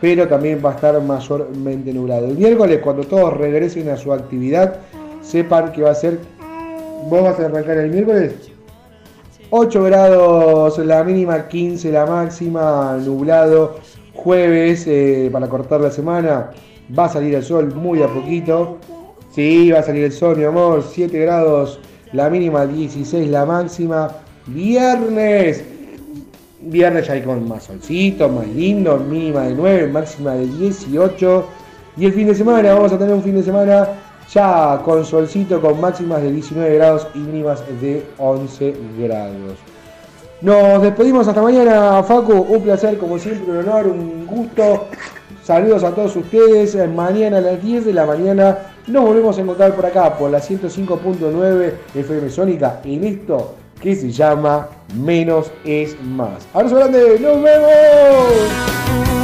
pero 0.00 0.26
también 0.28 0.62
va 0.64 0.70
a 0.70 0.74
estar 0.74 1.00
mayormente 1.02 1.92
nublado. 1.92 2.26
El 2.26 2.38
miércoles, 2.38 2.80
cuando 2.82 3.04
todos 3.04 3.36
regresen 3.36 3.88
a 3.90 3.96
su 3.96 4.12
actividad, 4.12 4.76
sepan 5.20 5.72
que 5.72 5.82
va 5.82 5.90
a 5.90 5.94
ser. 5.94 6.20
¿Vos 7.08 7.22
vas 7.22 7.38
a 7.40 7.46
arrancar 7.46 7.78
el 7.78 7.90
miércoles? 7.90 8.50
8 9.50 9.82
grados 9.84 10.78
la 10.78 11.02
mínima, 11.04 11.48
15 11.48 11.90
la 11.90 12.06
máxima, 12.06 12.96
nublado. 13.04 13.76
Jueves, 14.14 14.86
eh, 14.86 15.30
para 15.32 15.48
cortar 15.48 15.80
la 15.80 15.90
semana, 15.90 16.50
va 16.96 17.04
a 17.04 17.08
salir 17.08 17.34
el 17.34 17.42
sol 17.42 17.74
muy 17.74 18.02
a 18.02 18.08
poquito. 18.08 18.78
Sí, 19.34 19.70
va 19.70 19.80
a 19.80 19.82
salir 19.82 20.04
el 20.04 20.12
sol, 20.12 20.36
mi 20.36 20.44
amor. 20.44 20.84
7 20.88 21.18
grados 21.18 21.78
la 22.12 22.30
mínima, 22.30 22.66
16 22.66 23.30
la 23.30 23.44
máxima. 23.44 24.10
Viernes, 24.46 25.62
viernes 26.60 27.06
ya 27.06 27.12
hay 27.12 27.22
con 27.22 27.46
más 27.46 27.64
solcito, 27.64 28.28
más 28.28 28.46
lindo, 28.48 28.96
mínima 28.96 29.42
de 29.42 29.54
9, 29.54 29.88
máxima 29.88 30.32
de 30.32 30.46
18. 30.46 31.46
Y 31.98 32.06
el 32.06 32.12
fin 32.12 32.28
de 32.28 32.34
semana, 32.34 32.74
vamos 32.74 32.92
a 32.92 32.98
tener 32.98 33.14
un 33.14 33.22
fin 33.22 33.34
de 33.34 33.42
semana 33.42 33.88
ya 34.32 34.80
con 34.84 35.04
solcito, 35.04 35.60
con 35.60 35.80
máximas 35.80 36.22
de 36.22 36.32
19 36.32 36.74
grados 36.76 37.06
y 37.14 37.18
mínimas 37.18 37.62
de 37.80 38.04
11 38.18 38.74
grados. 38.98 39.58
Nos 40.40 40.82
despedimos 40.82 41.26
hasta 41.26 41.42
mañana, 41.42 42.02
Facu. 42.02 42.32
Un 42.32 42.62
placer, 42.62 42.96
como 42.98 43.18
siempre, 43.18 43.50
un 43.50 43.58
honor, 43.58 43.88
un 43.88 44.26
gusto. 44.26 44.86
Saludos 45.42 45.82
a 45.82 45.90
todos 45.90 46.14
ustedes. 46.14 46.76
Mañana 46.94 47.38
a 47.38 47.40
las 47.40 47.62
10 47.62 47.86
de 47.86 47.92
la 47.92 48.06
mañana 48.06 48.58
nos 48.88 49.04
volvemos 49.04 49.38
a 49.38 49.40
encontrar 49.40 49.74
por 49.74 49.86
acá, 49.86 50.16
por 50.16 50.30
la 50.30 50.40
105.9 50.40 51.72
FM 51.94 52.30
Sónica, 52.30 52.80
en 52.84 53.04
esto 53.04 53.54
que 53.80 53.94
se 53.94 54.10
llama 54.10 54.68
Menos 54.94 55.50
es 55.64 56.00
Más. 56.02 56.46
Abrazo 56.52 56.76
grande, 56.76 57.18
nos 57.20 57.42
vemos. 57.42 59.17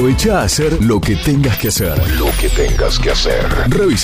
Aprovecha 0.00 0.40
a 0.40 0.44
hacer 0.44 0.82
lo 0.82 0.98
que 0.98 1.14
tengas 1.14 1.58
que 1.58 1.68
hacer. 1.68 1.92
Lo 2.16 2.30
que 2.40 2.48
tengas 2.48 2.98
que 2.98 3.10
hacer. 3.10 3.46
Revisa 3.68 3.90